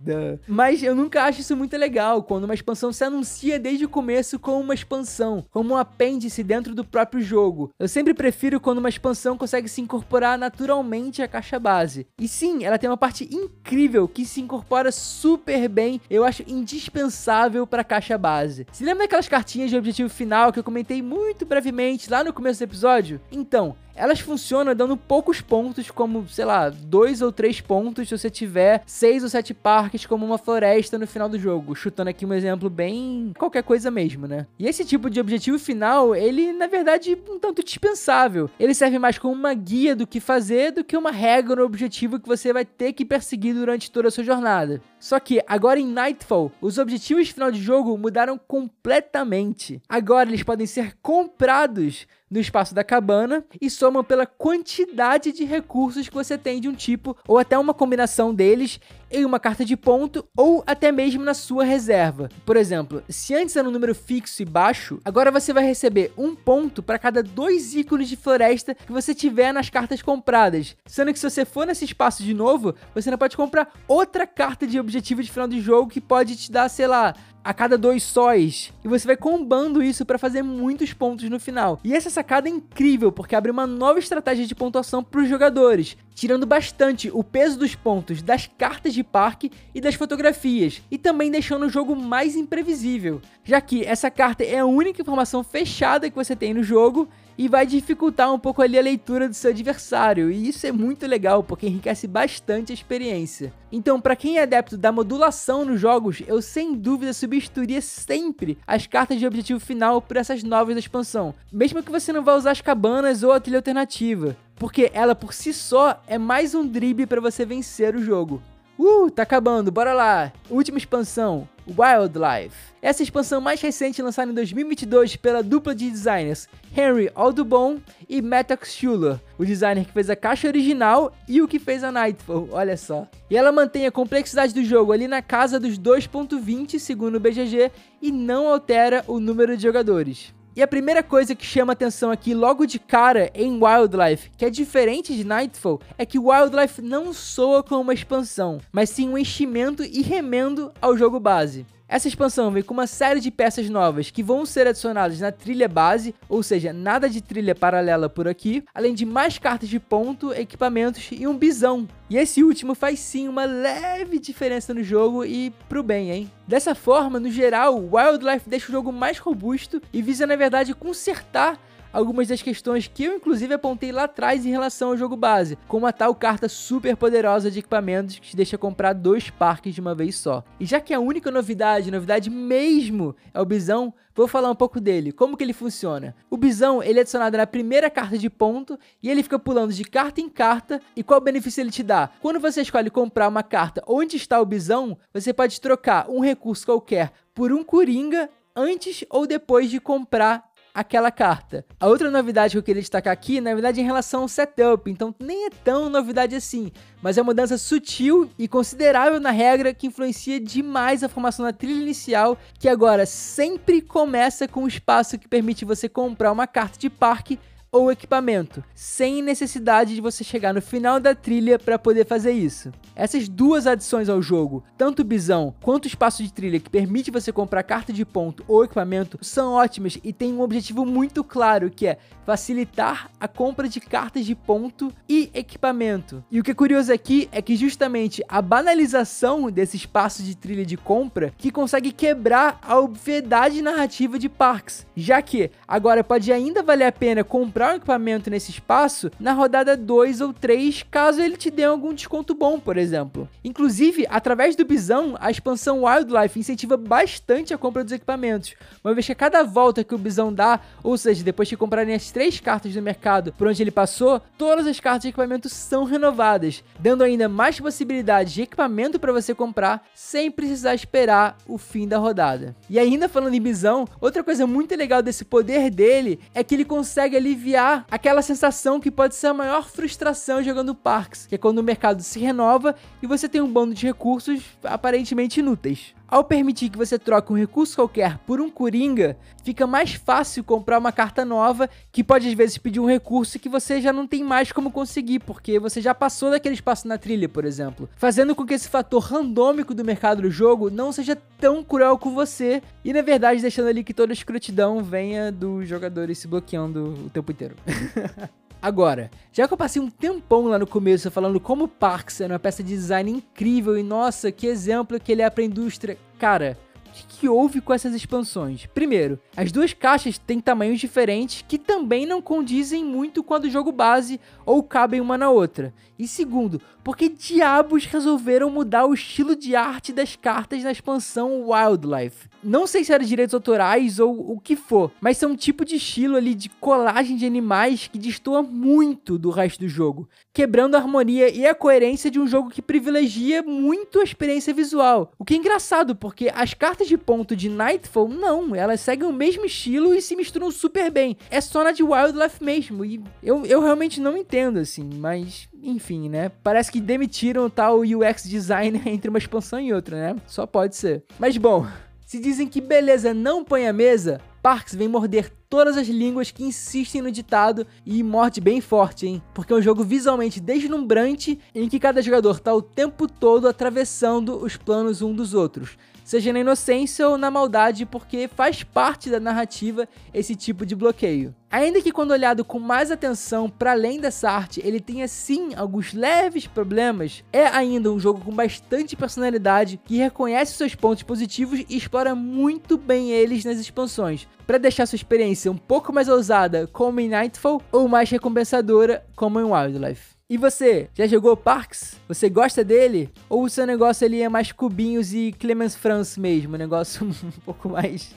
Mas 0.46 0.82
eu 0.82 0.94
nunca 0.94 1.24
acho 1.24 1.40
isso 1.40 1.56
muito 1.56 1.76
legal, 1.76 2.22
quando 2.22 2.44
uma 2.44 2.54
expansão 2.54 2.92
se 2.92 3.04
anuncia 3.04 3.58
desde 3.58 3.84
o 3.84 3.88
começo 3.88 4.38
como 4.38 4.60
uma 4.60 4.74
expansão, 4.74 5.44
como 5.50 5.74
um 5.74 5.76
apêndice 5.76 6.42
dentro 6.42 6.74
do 6.74 6.84
próprio 6.84 7.22
jogo. 7.22 7.70
Eu 7.78 7.88
sempre 7.94 8.12
prefiro 8.12 8.58
quando 8.58 8.78
uma 8.78 8.88
expansão 8.88 9.38
consegue 9.38 9.68
se 9.68 9.80
incorporar 9.80 10.36
naturalmente 10.36 11.22
à 11.22 11.28
caixa 11.28 11.60
base. 11.60 12.08
E 12.18 12.26
sim, 12.26 12.64
ela 12.64 12.76
tem 12.76 12.90
uma 12.90 12.96
parte 12.96 13.28
incrível 13.32 14.08
que 14.08 14.26
se 14.26 14.40
incorpora 14.40 14.90
super 14.90 15.68
bem, 15.68 16.00
eu 16.10 16.24
acho 16.24 16.42
indispensável 16.44 17.64
para 17.68 17.82
a 17.82 17.84
caixa 17.84 18.18
base. 18.18 18.66
Se 18.72 18.82
lembra 18.84 19.04
daquelas 19.04 19.28
cartinhas 19.28 19.70
de 19.70 19.76
objetivo 19.76 20.08
final 20.08 20.52
que 20.52 20.58
eu 20.58 20.64
comentei 20.64 21.00
muito 21.02 21.46
brevemente 21.46 22.10
lá 22.10 22.24
no 22.24 22.32
começo 22.32 22.58
do 22.58 22.64
episódio? 22.64 23.20
Então, 23.30 23.76
elas 23.94 24.20
funcionam 24.20 24.74
dando 24.74 24.96
poucos 24.96 25.40
pontos, 25.40 25.90
como, 25.90 26.28
sei 26.28 26.44
lá, 26.44 26.68
dois 26.68 27.22
ou 27.22 27.30
três 27.30 27.60
pontos 27.60 28.08
se 28.08 28.16
você 28.16 28.30
tiver 28.30 28.82
seis 28.86 29.22
ou 29.22 29.28
sete 29.28 29.54
parques 29.54 30.06
como 30.06 30.24
uma 30.24 30.38
floresta 30.38 30.98
no 30.98 31.06
final 31.06 31.28
do 31.28 31.38
jogo. 31.38 31.74
Chutando 31.74 32.10
aqui 32.10 32.26
um 32.26 32.34
exemplo 32.34 32.68
bem 32.68 33.32
qualquer 33.38 33.62
coisa 33.62 33.90
mesmo, 33.90 34.26
né? 34.26 34.46
E 34.58 34.66
esse 34.66 34.84
tipo 34.84 35.08
de 35.08 35.20
objetivo 35.20 35.58
final, 35.58 36.14
ele, 36.14 36.52
na 36.52 36.66
verdade, 36.66 37.16
um 37.28 37.38
tanto 37.38 37.62
dispensável. 37.62 38.50
Ele 38.58 38.74
serve 38.74 38.98
mais 38.98 39.18
como 39.18 39.34
uma 39.34 39.54
guia 39.54 39.94
do 39.94 40.06
que 40.06 40.20
fazer 40.20 40.72
do 40.72 40.84
que 40.84 40.96
uma 40.96 41.10
regra 41.10 41.56
no 41.56 41.64
objetivo 41.64 42.18
que 42.18 42.28
você 42.28 42.52
vai 42.52 42.64
ter 42.64 42.92
que 42.92 43.04
perseguir 43.04 43.54
durante 43.54 43.90
toda 43.90 44.08
a 44.08 44.10
sua 44.10 44.24
jornada. 44.24 44.80
Só 44.98 45.20
que 45.20 45.42
agora 45.46 45.78
em 45.78 45.86
Nightfall, 45.86 46.50
os 46.60 46.78
objetivos 46.78 47.28
final 47.28 47.50
de 47.50 47.60
jogo 47.60 47.96
mudaram 47.98 48.38
completamente. 48.38 49.80
Agora 49.88 50.28
eles 50.28 50.42
podem 50.42 50.66
ser 50.66 50.94
comprados 51.02 52.06
no 52.34 52.40
espaço 52.40 52.74
da 52.74 52.82
cabana 52.82 53.44
e 53.60 53.70
somam 53.70 54.02
pela 54.02 54.26
quantidade 54.26 55.30
de 55.30 55.44
recursos 55.44 56.08
que 56.08 56.14
você 56.14 56.36
tem 56.36 56.60
de 56.60 56.68
um 56.68 56.74
tipo 56.74 57.16
ou 57.28 57.38
até 57.38 57.56
uma 57.56 57.72
combinação 57.72 58.34
deles 58.34 58.80
em 59.08 59.24
uma 59.24 59.38
carta 59.38 59.64
de 59.64 59.76
ponto 59.76 60.26
ou 60.36 60.64
até 60.66 60.90
mesmo 60.90 61.22
na 61.22 61.32
sua 61.32 61.62
reserva. 61.62 62.28
Por 62.44 62.56
exemplo, 62.56 63.04
se 63.08 63.32
antes 63.36 63.54
era 63.54 63.68
um 63.68 63.70
número 63.70 63.94
fixo 63.94 64.42
e 64.42 64.44
baixo, 64.44 64.98
agora 65.04 65.30
você 65.30 65.52
vai 65.52 65.64
receber 65.64 66.12
um 66.18 66.34
ponto 66.34 66.82
para 66.82 66.98
cada 66.98 67.22
dois 67.22 67.76
ícones 67.76 68.08
de 68.08 68.16
floresta 68.16 68.74
que 68.74 68.90
você 68.90 69.14
tiver 69.14 69.52
nas 69.52 69.70
cartas 69.70 70.02
compradas. 70.02 70.76
Sendo 70.86 71.12
que 71.12 71.18
se 71.20 71.30
você 71.30 71.44
for 71.44 71.64
nesse 71.64 71.84
espaço 71.84 72.24
de 72.24 72.34
novo, 72.34 72.74
você 72.92 73.12
não 73.12 73.18
pode 73.18 73.36
comprar 73.36 73.72
outra 73.86 74.26
carta 74.26 74.66
de 74.66 74.80
objetivo 74.80 75.22
de 75.22 75.30
final 75.30 75.46
de 75.46 75.60
jogo 75.60 75.88
que 75.88 76.00
pode 76.00 76.34
te 76.34 76.50
dar, 76.50 76.68
sei 76.68 76.88
lá, 76.88 77.14
a 77.44 77.52
cada 77.52 77.76
dois 77.76 78.02
sóis. 78.02 78.72
E 78.82 78.88
você 78.88 79.06
vai 79.06 79.16
combando 79.16 79.82
isso 79.82 80.06
para 80.06 80.18
fazer 80.18 80.42
muitos 80.42 80.92
pontos 80.94 81.28
no 81.28 81.38
final. 81.38 81.78
E 81.84 81.94
essa 81.94 82.08
sacada 82.08 82.48
é 82.48 82.50
incrível, 82.50 83.12
porque 83.12 83.36
abre 83.36 83.50
uma 83.50 83.66
nova 83.66 83.98
estratégia 83.98 84.46
de 84.46 84.54
pontuação 84.54 85.04
para 85.04 85.20
os 85.20 85.28
jogadores, 85.28 85.96
tirando 86.14 86.46
bastante 86.46 87.10
o 87.12 87.24
peso 87.24 87.58
dos 87.58 87.74
pontos 87.74 88.22
das 88.22 88.46
cartas 88.46 88.94
de 88.94 89.02
parque 89.02 89.50
e 89.74 89.80
das 89.80 89.94
fotografias, 89.94 90.80
e 90.90 90.96
também 90.96 91.30
deixando 91.30 91.66
o 91.66 91.70
jogo 91.70 91.96
mais 91.96 92.36
imprevisível, 92.36 93.20
já 93.42 93.60
que 93.60 93.84
essa 93.84 94.10
carta 94.10 94.44
é 94.44 94.60
a 94.60 94.66
única 94.66 95.02
informação 95.02 95.42
fechada 95.42 96.08
que 96.08 96.16
você 96.16 96.36
tem 96.36 96.54
no 96.54 96.62
jogo 96.62 97.08
e 97.36 97.48
vai 97.48 97.66
dificultar 97.66 98.32
um 98.32 98.38
pouco 98.38 98.62
ali 98.62 98.78
a 98.78 98.82
leitura 98.82 99.28
do 99.28 99.34
seu 99.34 99.50
adversário, 99.50 100.30
e 100.30 100.48
isso 100.48 100.66
é 100.66 100.72
muito 100.72 101.06
legal 101.06 101.42
porque 101.42 101.66
enriquece 101.66 102.06
bastante 102.06 102.70
a 102.70 102.74
experiência. 102.74 103.52
Então, 103.72 104.00
para 104.00 104.14
quem 104.14 104.38
é 104.38 104.42
adepto 104.42 104.76
da 104.76 104.92
modulação 104.92 105.64
nos 105.64 105.80
jogos, 105.80 106.22
eu 106.28 106.40
sem 106.40 106.74
dúvida 106.74 107.12
substituiria 107.12 107.80
sempre 107.80 108.56
as 108.64 108.86
cartas 108.86 109.18
de 109.18 109.26
objetivo 109.26 109.58
final 109.58 110.00
por 110.00 110.16
essas 110.16 110.44
novas 110.44 110.74
da 110.74 110.80
expansão, 110.80 111.34
mesmo 111.52 111.82
que 111.82 111.90
você 111.90 112.12
não 112.12 112.22
vá 112.22 112.36
usar 112.36 112.52
as 112.52 112.60
cabanas 112.60 113.24
ou 113.24 113.32
a 113.32 113.40
trilha 113.40 113.58
alternativa, 113.58 114.36
porque 114.56 114.90
ela 114.94 115.14
por 115.14 115.32
si 115.32 115.52
só 115.52 116.02
é 116.06 116.18
mais 116.18 116.54
um 116.54 116.66
drible 116.66 117.06
para 117.06 117.20
você 117.20 117.44
vencer 117.44 117.94
o 117.94 118.02
jogo. 118.02 118.42
Uh, 118.78 119.08
tá 119.08 119.22
acabando, 119.22 119.70
bora 119.70 119.92
lá! 119.92 120.32
Última 120.50 120.78
expansão, 120.78 121.48
Wildlife. 121.66 122.74
Essa 122.82 123.04
expansão 123.04 123.40
mais 123.40 123.60
recente 123.60 124.02
lançada 124.02 124.30
em 124.30 124.34
2022 124.34 125.14
pela 125.16 125.42
dupla 125.42 125.74
de 125.74 125.88
designers 125.88 126.48
Henry 126.76 127.08
Audubon 127.14 127.78
e 128.08 128.20
Mattox 128.20 128.74
Schuller, 128.74 129.20
o 129.38 129.44
designer 129.44 129.86
que 129.86 129.92
fez 129.92 130.10
a 130.10 130.16
caixa 130.16 130.48
original 130.48 131.12
e 131.28 131.40
o 131.40 131.46
que 131.46 131.60
fez 131.60 131.84
a 131.84 131.92
Nightfall, 131.92 132.48
olha 132.50 132.76
só. 132.76 133.06
E 133.30 133.36
ela 133.36 133.52
mantém 133.52 133.86
a 133.86 133.92
complexidade 133.92 134.52
do 134.52 134.64
jogo 134.64 134.92
ali 134.92 135.06
na 135.06 135.22
casa 135.22 135.60
dos 135.60 135.78
2.20 135.78 136.78
segundo 136.80 137.14
o 137.14 137.20
BGG 137.20 137.70
e 138.02 138.10
não 138.10 138.48
altera 138.48 139.04
o 139.06 139.20
número 139.20 139.56
de 139.56 139.62
jogadores. 139.62 140.34
E 140.56 140.62
a 140.62 140.68
primeira 140.68 141.02
coisa 141.02 141.34
que 141.34 141.44
chama 141.44 141.72
atenção 141.72 142.12
aqui 142.12 142.32
logo 142.32 142.64
de 142.64 142.78
cara 142.78 143.28
em 143.34 143.60
Wildlife, 143.60 144.30
que 144.36 144.44
é 144.44 144.50
diferente 144.50 145.16
de 145.16 145.24
Nightfall, 145.24 145.80
é 145.98 146.06
que 146.06 146.16
Wildlife 146.16 146.80
não 146.80 147.12
soa 147.12 147.60
como 147.60 147.80
uma 147.80 147.92
expansão, 147.92 148.60
mas 148.70 148.88
sim 148.88 149.08
um 149.08 149.18
enchimento 149.18 149.82
e 149.82 150.00
remendo 150.00 150.72
ao 150.80 150.96
jogo 150.96 151.18
base. 151.18 151.66
Essa 151.86 152.08
expansão 152.08 152.50
vem 152.50 152.62
com 152.62 152.72
uma 152.72 152.86
série 152.86 153.20
de 153.20 153.30
peças 153.30 153.68
novas 153.68 154.10
que 154.10 154.22
vão 154.22 154.46
ser 154.46 154.66
adicionadas 154.66 155.20
na 155.20 155.30
trilha 155.30 155.68
base, 155.68 156.14
ou 156.30 156.42
seja, 156.42 156.72
nada 156.72 157.10
de 157.10 157.20
trilha 157.20 157.54
paralela 157.54 158.08
por 158.08 158.26
aqui, 158.26 158.64
além 158.74 158.94
de 158.94 159.04
mais 159.04 159.38
cartas 159.38 159.68
de 159.68 159.78
ponto, 159.78 160.32
equipamentos 160.32 161.10
e 161.12 161.26
um 161.26 161.36
bisão. 161.36 161.86
E 162.08 162.16
esse 162.16 162.42
último 162.42 162.74
faz 162.74 163.00
sim 163.00 163.28
uma 163.28 163.44
leve 163.44 164.18
diferença 164.18 164.72
no 164.72 164.82
jogo 164.82 165.26
e 165.26 165.50
pro 165.68 165.82
bem, 165.82 166.10
hein? 166.10 166.30
Dessa 166.48 166.74
forma, 166.74 167.20
no 167.20 167.30
geral, 167.30 167.76
Wildlife 167.76 168.48
deixa 168.48 168.68
o 168.68 168.72
jogo 168.72 168.90
mais 168.90 169.18
robusto 169.18 169.80
e 169.92 170.00
visa 170.00 170.26
na 170.26 170.36
verdade 170.36 170.74
consertar 170.74 171.58
algumas 171.94 172.26
das 172.26 172.42
questões 172.42 172.90
que 172.92 173.04
eu 173.04 173.14
inclusive 173.14 173.54
apontei 173.54 173.92
lá 173.92 174.04
atrás 174.04 174.44
em 174.44 174.50
relação 174.50 174.90
ao 174.90 174.96
jogo 174.96 175.16
base, 175.16 175.56
como 175.68 175.86
a 175.86 175.92
tal 175.92 176.12
carta 176.14 176.48
super 176.48 176.96
poderosa 176.96 177.50
de 177.50 177.60
equipamentos 177.60 178.18
que 178.18 178.28
te 178.28 178.36
deixa 178.36 178.58
comprar 178.58 178.92
dois 178.92 179.30
parques 179.30 179.74
de 179.74 179.80
uma 179.80 179.94
vez 179.94 180.16
só. 180.16 180.42
E 180.58 180.66
já 180.66 180.80
que 180.80 180.92
a 180.92 180.98
única 180.98 181.30
novidade, 181.30 181.90
novidade 181.90 182.28
mesmo, 182.28 183.14
é 183.32 183.40
o 183.40 183.44
Bisão, 183.44 183.94
vou 184.12 184.26
falar 184.26 184.50
um 184.50 184.54
pouco 184.56 184.80
dele, 184.80 185.12
como 185.12 185.36
que 185.36 185.44
ele 185.44 185.52
funciona. 185.52 186.16
O 186.28 186.36
Bisão, 186.36 186.82
ele 186.82 186.98
é 186.98 187.02
adicionado 187.02 187.36
na 187.36 187.46
primeira 187.46 187.88
carta 187.88 188.18
de 188.18 188.28
ponto 188.28 188.76
e 189.00 189.08
ele 189.08 189.22
fica 189.22 189.38
pulando 189.38 189.72
de 189.72 189.84
carta 189.84 190.20
em 190.20 190.28
carta. 190.28 190.80
E 190.96 191.02
qual 191.02 191.20
benefício 191.20 191.60
ele 191.60 191.70
te 191.70 191.82
dá? 191.82 192.10
Quando 192.20 192.40
você 192.40 192.62
escolhe 192.62 192.90
comprar 192.90 193.28
uma 193.28 193.42
carta 193.42 193.82
onde 193.86 194.16
está 194.16 194.40
o 194.40 194.46
Bisão, 194.46 194.98
você 195.12 195.32
pode 195.32 195.60
trocar 195.60 196.10
um 196.10 196.20
recurso 196.20 196.66
qualquer 196.66 197.12
por 197.32 197.52
um 197.52 197.62
Coringa 197.62 198.28
antes 198.56 199.04
ou 199.10 199.26
depois 199.26 199.70
de 199.70 199.80
comprar 199.80 200.53
aquela 200.74 201.12
carta. 201.12 201.64
A 201.78 201.86
outra 201.86 202.10
novidade 202.10 202.52
que 202.52 202.58
eu 202.58 202.62
queria 202.62 202.82
destacar 202.82 203.12
aqui, 203.12 203.40
na 203.40 203.54
verdade, 203.54 203.78
é 203.78 203.82
em 203.82 203.86
relação 203.86 204.22
ao 204.22 204.28
setup, 204.28 204.90
então 204.90 205.14
nem 205.20 205.46
é 205.46 205.50
tão 205.50 205.88
novidade 205.88 206.34
assim, 206.34 206.72
mas 207.00 207.16
é 207.16 207.22
uma 207.22 207.26
mudança 207.26 207.56
sutil 207.56 208.28
e 208.36 208.48
considerável 208.48 209.20
na 209.20 209.30
regra 209.30 209.72
que 209.72 209.86
influencia 209.86 210.40
demais 210.40 211.04
a 211.04 211.08
formação 211.08 211.46
da 211.46 211.52
trilha 211.52 211.80
inicial, 211.80 212.36
que 212.58 212.68
agora 212.68 213.06
sempre 213.06 213.80
começa 213.80 214.48
com 214.48 214.64
um 214.64 214.68
espaço 214.68 215.16
que 215.16 215.28
permite 215.28 215.64
você 215.64 215.88
comprar 215.88 216.32
uma 216.32 216.46
carta 216.46 216.78
de 216.78 216.90
parque 216.90 217.38
ou 217.74 217.90
equipamento, 217.90 218.62
sem 218.72 219.20
necessidade 219.20 219.96
de 219.96 220.00
você 220.00 220.22
chegar 220.22 220.54
no 220.54 220.62
final 220.62 221.00
da 221.00 221.12
trilha 221.12 221.58
para 221.58 221.76
poder 221.76 222.06
fazer 222.06 222.30
isso. 222.30 222.70
Essas 222.94 223.28
duas 223.28 223.66
adições 223.66 224.08
ao 224.08 224.22
jogo, 224.22 224.62
tanto 224.78 225.00
o 225.00 225.04
bisão 225.04 225.52
quanto 225.60 225.86
o 225.86 225.88
espaço 225.88 226.22
de 226.22 226.32
trilha 226.32 226.60
que 226.60 226.70
permite 226.70 227.10
você 227.10 227.32
comprar 227.32 227.64
carta 227.64 227.92
de 227.92 228.04
ponto 228.04 228.44
ou 228.46 228.62
equipamento, 228.62 229.18
são 229.20 229.54
ótimas 229.54 229.98
e 230.04 230.12
têm 230.12 230.32
um 230.32 230.40
objetivo 230.40 230.86
muito 230.86 231.24
claro 231.24 231.68
que 231.68 231.88
é 231.88 231.98
facilitar 232.24 233.10
a 233.18 233.26
compra 233.26 233.68
de 233.68 233.80
cartas 233.80 234.24
de 234.24 234.36
ponto 234.36 234.92
e 235.08 235.28
equipamento. 235.34 236.22
E 236.30 236.38
o 236.38 236.44
que 236.44 236.52
é 236.52 236.54
curioso 236.54 236.92
aqui 236.92 237.28
é 237.32 237.42
que 237.42 237.56
justamente 237.56 238.22
a 238.28 238.40
banalização 238.40 239.50
desse 239.50 239.76
espaço 239.76 240.22
de 240.22 240.36
trilha 240.36 240.64
de 240.64 240.76
compra 240.76 241.34
que 241.36 241.50
consegue 241.50 241.90
quebrar 241.90 242.60
a 242.62 242.78
obviedade 242.78 243.60
narrativa 243.60 244.16
de 244.16 244.28
Parks, 244.28 244.86
já 244.94 245.20
que 245.20 245.50
agora 245.66 246.04
pode 246.04 246.32
ainda 246.32 246.62
valer 246.62 246.86
a 246.86 246.92
pena 246.92 247.24
comprar 247.24 247.63
comprar 247.64 247.72
um 247.72 247.76
equipamento 247.76 248.30
nesse 248.30 248.50
espaço 248.50 249.10
na 249.18 249.32
rodada 249.32 249.76
2 249.76 250.20
ou 250.20 250.32
3, 250.32 250.84
caso 250.90 251.22
ele 251.22 251.36
te 251.36 251.50
dê 251.50 251.64
algum 251.64 251.94
desconto 251.94 252.34
bom, 252.34 252.60
por 252.60 252.76
exemplo. 252.76 253.28
Inclusive, 253.42 254.06
através 254.10 254.54
do 254.54 254.64
Bisão, 254.64 255.16
a 255.18 255.30
expansão 255.30 255.84
Wildlife 255.84 256.38
incentiva 256.38 256.76
bastante 256.76 257.54
a 257.54 257.58
compra 257.58 257.82
dos 257.82 257.92
equipamentos, 257.92 258.54
uma 258.82 258.92
vez 258.92 259.06
que 259.06 259.12
a 259.12 259.14
cada 259.14 259.42
volta 259.42 259.82
que 259.82 259.94
o 259.94 259.98
Bisão 259.98 260.32
dá, 260.32 260.60
ou 260.82 260.98
seja, 260.98 261.24
depois 261.24 261.48
de 261.48 261.56
comprarem 261.56 261.94
as 261.94 262.10
três 262.10 262.38
cartas 262.38 262.74
do 262.74 262.82
mercado 262.82 263.32
por 263.32 263.46
onde 263.46 263.62
ele 263.62 263.70
passou, 263.70 264.20
todas 264.36 264.66
as 264.66 264.78
cartas 264.78 265.02
de 265.02 265.08
equipamento 265.08 265.48
são 265.48 265.84
renovadas, 265.84 266.62
dando 266.78 267.02
ainda 267.02 267.28
mais 267.28 267.58
possibilidades 267.58 268.32
de 268.34 268.42
equipamento 268.42 268.98
para 268.98 269.12
você 269.12 269.34
comprar 269.34 269.86
sem 269.94 270.30
precisar 270.30 270.74
esperar 270.74 271.38
o 271.46 271.56
fim 271.56 271.88
da 271.88 271.96
rodada. 271.98 272.54
E 272.68 272.78
ainda 272.78 273.08
falando 273.08 273.34
em 273.34 273.40
Bisão, 273.40 273.86
outra 274.00 274.22
coisa 274.22 274.46
muito 274.46 274.74
legal 274.76 275.00
desse 275.00 275.24
poder 275.24 275.70
dele 275.70 276.20
é 276.34 276.44
que 276.44 276.54
ele 276.54 276.64
consegue 276.64 277.16
aliviar 277.16 277.53
aquela 277.56 278.22
sensação 278.22 278.80
que 278.80 278.90
pode 278.90 279.14
ser 279.14 279.28
a 279.28 279.34
maior 279.34 279.68
frustração 279.68 280.42
jogando 280.42 280.74
Parks, 280.74 281.26
que 281.26 281.34
é 281.34 281.38
quando 281.38 281.58
o 281.58 281.62
mercado 281.62 282.02
se 282.02 282.18
renova 282.18 282.74
e 283.02 283.06
você 283.06 283.28
tem 283.28 283.40
um 283.40 283.52
bando 283.52 283.74
de 283.74 283.86
recursos 283.86 284.42
aparentemente 284.62 285.40
inúteis. 285.40 285.94
Ao 286.14 286.22
permitir 286.22 286.68
que 286.68 286.78
você 286.78 286.96
troque 286.96 287.32
um 287.32 287.36
recurso 287.36 287.74
qualquer 287.74 288.18
por 288.18 288.40
um 288.40 288.48
Coringa, 288.48 289.16
fica 289.42 289.66
mais 289.66 289.94
fácil 289.94 290.44
comprar 290.44 290.78
uma 290.78 290.92
carta 290.92 291.24
nova 291.24 291.68
que 291.90 292.04
pode 292.04 292.28
às 292.28 292.34
vezes 292.34 292.56
pedir 292.56 292.78
um 292.78 292.86
recurso 292.86 293.36
que 293.36 293.48
você 293.48 293.80
já 293.80 293.92
não 293.92 294.06
tem 294.06 294.22
mais 294.22 294.52
como 294.52 294.70
conseguir, 294.70 295.18
porque 295.18 295.58
você 295.58 295.80
já 295.80 295.92
passou 295.92 296.30
daquele 296.30 296.54
espaço 296.54 296.86
na 296.86 296.96
trilha, 296.96 297.28
por 297.28 297.44
exemplo. 297.44 297.88
Fazendo 297.96 298.32
com 298.32 298.46
que 298.46 298.54
esse 298.54 298.68
fator 298.68 299.02
randômico 299.02 299.74
do 299.74 299.84
mercado 299.84 300.22
do 300.22 300.30
jogo 300.30 300.70
não 300.70 300.92
seja 300.92 301.16
tão 301.40 301.64
cruel 301.64 301.98
com 301.98 302.14
você 302.14 302.62
e, 302.84 302.92
na 302.92 303.02
verdade, 303.02 303.40
deixando 303.40 303.66
ali 303.66 303.82
que 303.82 303.92
toda 303.92 304.12
a 304.12 304.14
escrotidão 304.14 304.84
venha 304.84 305.32
dos 305.32 305.68
jogadores 305.68 306.18
se 306.18 306.28
bloqueando 306.28 306.94
o 307.06 307.10
tempo 307.10 307.32
inteiro. 307.32 307.56
Agora, 308.64 309.10
já 309.30 309.46
que 309.46 309.52
eu 309.52 309.58
passei 309.58 309.82
um 309.82 309.90
tempão 309.90 310.46
lá 310.46 310.58
no 310.58 310.66
começo 310.66 311.10
falando 311.10 311.38
como 311.38 311.68
Parks 311.68 312.22
é 312.22 312.26
uma 312.26 312.38
peça 312.38 312.62
de 312.62 312.70
design 312.70 313.10
incrível 313.10 313.76
e 313.76 313.82
nossa, 313.82 314.32
que 314.32 314.46
exemplo 314.46 314.98
que 314.98 315.12
ele 315.12 315.20
é 315.20 315.28
pra 315.28 315.44
indústria, 315.44 315.98
cara, 316.18 316.56
que, 317.02 317.28
houve 317.28 317.60
com 317.60 317.72
essas 317.72 317.94
expansões? 317.94 318.66
Primeiro, 318.66 319.18
as 319.36 319.50
duas 319.50 319.72
caixas 319.72 320.18
têm 320.18 320.40
tamanhos 320.40 320.78
diferentes 320.78 321.44
que 321.46 321.58
também 321.58 322.06
não 322.06 322.22
condizem 322.22 322.84
muito 322.84 323.22
com 323.22 323.34
a 323.34 323.38
do 323.38 323.50
jogo 323.50 323.72
base 323.72 324.20
ou 324.46 324.62
cabem 324.62 325.00
uma 325.00 325.18
na 325.18 325.30
outra. 325.30 325.74
E 325.98 326.08
segundo, 326.08 326.60
por 326.82 326.96
que 326.96 327.08
diabos 327.08 327.86
resolveram 327.86 328.50
mudar 328.50 328.84
o 328.84 328.94
estilo 328.94 329.36
de 329.36 329.54
arte 329.54 329.92
das 329.92 330.16
cartas 330.16 330.62
na 330.62 330.72
expansão 330.72 331.48
Wildlife? 331.48 332.28
Não 332.42 332.66
sei 332.66 332.84
se 332.84 332.92
era 332.92 333.02
direitos 333.02 333.34
autorais 333.34 333.98
ou 333.98 334.32
o 334.32 334.38
que 334.38 334.56
for, 334.56 334.90
mas 335.00 335.16
são 335.16 335.30
um 335.30 335.36
tipo 335.36 335.64
de 335.64 335.76
estilo 335.76 336.16
ali 336.16 336.34
de 336.34 336.48
colagem 336.48 337.16
de 337.16 337.24
animais 337.24 337.86
que 337.86 337.98
destoa 337.98 338.42
muito 338.42 339.16
do 339.16 339.30
resto 339.30 339.60
do 339.60 339.68
jogo, 339.68 340.08
quebrando 340.32 340.74
a 340.74 340.78
harmonia 340.78 341.30
e 341.30 341.46
a 341.46 341.54
coerência 341.54 342.10
de 342.10 342.20
um 342.20 342.26
jogo 342.26 342.50
que 342.50 342.60
privilegia 342.60 343.42
muito 343.42 344.00
a 344.00 344.04
experiência 344.04 344.52
visual. 344.52 345.12
O 345.18 345.24
que 345.24 345.34
é 345.34 345.36
engraçado, 345.36 345.94
porque 345.96 346.30
as 346.34 346.54
cartas 346.54 346.83
de 346.86 346.96
ponto 346.96 347.34
de 347.34 347.48
Nightfall, 347.48 348.08
não, 348.08 348.54
elas 348.54 348.80
seguem 348.80 349.08
o 349.08 349.12
mesmo 349.12 349.44
estilo 349.44 349.94
e 349.94 350.02
se 350.02 350.16
misturam 350.16 350.50
super 350.50 350.90
bem. 350.90 351.16
É 351.30 351.40
só 351.40 351.64
na 351.64 351.72
de 351.72 351.82
Wildlife 351.82 352.42
mesmo, 352.42 352.84
e 352.84 353.02
eu, 353.22 353.44
eu 353.46 353.60
realmente 353.60 354.00
não 354.00 354.16
entendo, 354.16 354.58
assim, 354.58 354.88
mas 354.96 355.48
enfim, 355.62 356.08
né? 356.08 356.30
Parece 356.42 356.70
que 356.70 356.80
demitiram 356.80 357.46
o 357.46 357.50
tal 357.50 357.80
UX 357.80 358.24
designer 358.24 358.86
entre 358.88 359.08
uma 359.08 359.18
expansão 359.18 359.58
e 359.58 359.72
outra, 359.72 359.96
né? 359.96 360.20
Só 360.26 360.46
pode 360.46 360.76
ser. 360.76 361.02
Mas 361.18 361.36
bom, 361.36 361.66
se 362.04 362.18
dizem 362.18 362.46
que 362.46 362.60
beleza 362.60 363.14
não 363.14 363.42
põe 363.42 363.66
a 363.66 363.72
mesa, 363.72 364.20
Parks 364.42 364.74
vem 364.74 364.88
morder 364.88 365.32
todas 365.48 365.76
as 365.78 365.88
línguas 365.88 366.30
que 366.30 366.44
insistem 366.44 367.00
no 367.00 367.10
ditado 367.10 367.66
e 367.86 368.02
morde 368.02 368.40
bem 368.40 368.60
forte, 368.60 369.06
hein? 369.06 369.22
Porque 369.32 369.52
é 369.52 369.56
um 369.56 369.62
jogo 369.62 369.82
visualmente 369.82 370.38
deslumbrante 370.38 371.38
em 371.54 371.68
que 371.68 371.80
cada 371.80 372.02
jogador 372.02 372.38
tá 372.38 372.52
o 372.52 372.60
tempo 372.60 373.08
todo 373.08 373.48
atravessando 373.48 374.36
os 374.36 374.56
planos 374.56 375.00
um 375.00 375.14
dos 375.14 375.32
outros 375.32 375.78
seja 376.04 376.32
na 376.32 376.40
inocência 376.40 377.08
ou 377.08 377.18
na 377.18 377.30
maldade, 377.30 377.86
porque 377.86 378.28
faz 378.28 378.62
parte 378.62 379.10
da 379.10 379.18
narrativa 379.18 379.88
esse 380.12 380.36
tipo 380.36 380.64
de 380.64 380.76
bloqueio. 380.76 381.34
Ainda 381.50 381.80
que 381.80 381.92
quando 381.92 382.10
olhado 382.10 382.44
com 382.44 382.58
mais 382.58 382.90
atenção 382.90 383.48
para 383.48 383.72
além 383.72 384.00
dessa 384.00 384.30
arte, 384.30 384.60
ele 384.64 384.80
tenha 384.80 385.08
sim 385.08 385.54
alguns 385.54 385.92
leves 385.92 386.46
problemas, 386.46 387.24
é 387.32 387.46
ainda 387.46 387.92
um 387.92 387.98
jogo 387.98 388.20
com 388.20 388.32
bastante 388.32 388.96
personalidade 388.96 389.80
que 389.84 389.96
reconhece 389.96 390.54
seus 390.54 390.74
pontos 390.74 391.04
positivos 391.04 391.60
e 391.68 391.76
explora 391.76 392.14
muito 392.14 392.76
bem 392.76 393.10
eles 393.10 393.44
nas 393.44 393.58
expansões, 393.58 394.26
para 394.46 394.58
deixar 394.58 394.86
sua 394.86 394.96
experiência 394.96 395.50
um 395.50 395.56
pouco 395.56 395.92
mais 395.92 396.08
ousada 396.08 396.68
como 396.72 397.00
em 397.00 397.08
Nightfall 397.08 397.62
ou 397.72 397.88
mais 397.88 398.10
recompensadora 398.10 399.06
como 399.16 399.40
em 399.40 399.44
Wildlife. 399.44 400.14
E 400.34 400.36
você, 400.36 400.88
já 400.94 401.06
jogou 401.06 401.36
Parks? 401.36 401.94
Você 402.08 402.28
gosta 402.28 402.64
dele? 402.64 403.08
Ou 403.28 403.44
o 403.44 403.48
seu 403.48 403.64
negócio 403.64 404.04
ali 404.04 404.20
é 404.20 404.28
mais 404.28 404.50
cubinhos 404.50 405.14
e 405.14 405.30
Clemens 405.30 405.76
France 405.76 406.18
mesmo? 406.18 406.56
Um 406.56 406.58
negócio 406.58 407.06
um 407.06 407.30
pouco 407.44 407.68
mais 407.68 408.16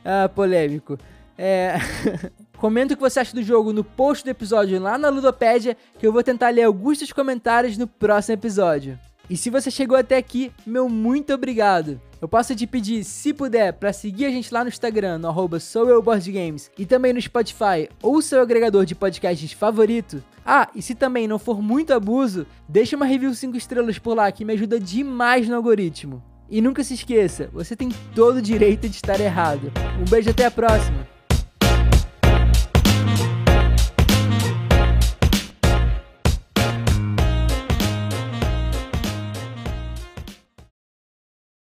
uh, 0.00 0.26
polêmico. 0.34 0.98
É... 1.36 1.74
Comenta 2.56 2.94
o 2.94 2.96
que 2.96 3.02
você 3.02 3.20
acha 3.20 3.34
do 3.34 3.42
jogo 3.42 3.70
no 3.70 3.84
post 3.84 4.24
do 4.24 4.30
episódio 4.30 4.80
lá 4.80 4.96
na 4.96 5.10
Ludopédia, 5.10 5.76
que 5.98 6.06
eu 6.06 6.10
vou 6.10 6.22
tentar 6.22 6.48
ler 6.48 6.62
alguns 6.62 7.00
dos 7.00 7.12
comentários 7.12 7.76
no 7.76 7.86
próximo 7.86 8.32
episódio. 8.32 8.98
E 9.30 9.36
se 9.36 9.50
você 9.50 9.70
chegou 9.70 9.96
até 9.96 10.16
aqui, 10.16 10.50
meu 10.66 10.88
muito 10.88 11.34
obrigado. 11.34 12.00
Eu 12.20 12.26
posso 12.26 12.54
te 12.56 12.66
pedir, 12.66 13.04
se 13.04 13.32
puder, 13.32 13.72
para 13.74 13.92
seguir 13.92 14.24
a 14.24 14.30
gente 14.30 14.52
lá 14.52 14.64
no 14.64 14.68
Instagram, 14.68 15.18
no 15.18 15.60
soueuboardgames, 15.60 16.70
e 16.76 16.84
também 16.84 17.12
no 17.12 17.20
Spotify 17.20 17.88
ou 18.02 18.20
seu 18.20 18.40
agregador 18.40 18.84
de 18.84 18.94
podcasts 18.94 19.52
favorito. 19.52 20.22
Ah, 20.44 20.68
e 20.74 20.82
se 20.82 20.94
também 20.94 21.28
não 21.28 21.38
for 21.38 21.62
muito 21.62 21.92
abuso, 21.92 22.46
deixa 22.68 22.96
uma 22.96 23.06
review 23.06 23.32
5 23.34 23.56
estrelas 23.56 23.98
por 23.98 24.14
lá 24.14 24.32
que 24.32 24.44
me 24.44 24.54
ajuda 24.54 24.80
demais 24.80 25.48
no 25.48 25.54
algoritmo. 25.54 26.22
E 26.50 26.62
nunca 26.62 26.82
se 26.82 26.94
esqueça, 26.94 27.50
você 27.52 27.76
tem 27.76 27.90
todo 28.14 28.38
o 28.38 28.42
direito 28.42 28.88
de 28.88 28.96
estar 28.96 29.20
errado. 29.20 29.70
Um 30.00 30.10
beijo 30.10 30.30
até 30.30 30.46
a 30.46 30.50
próxima! 30.50 31.17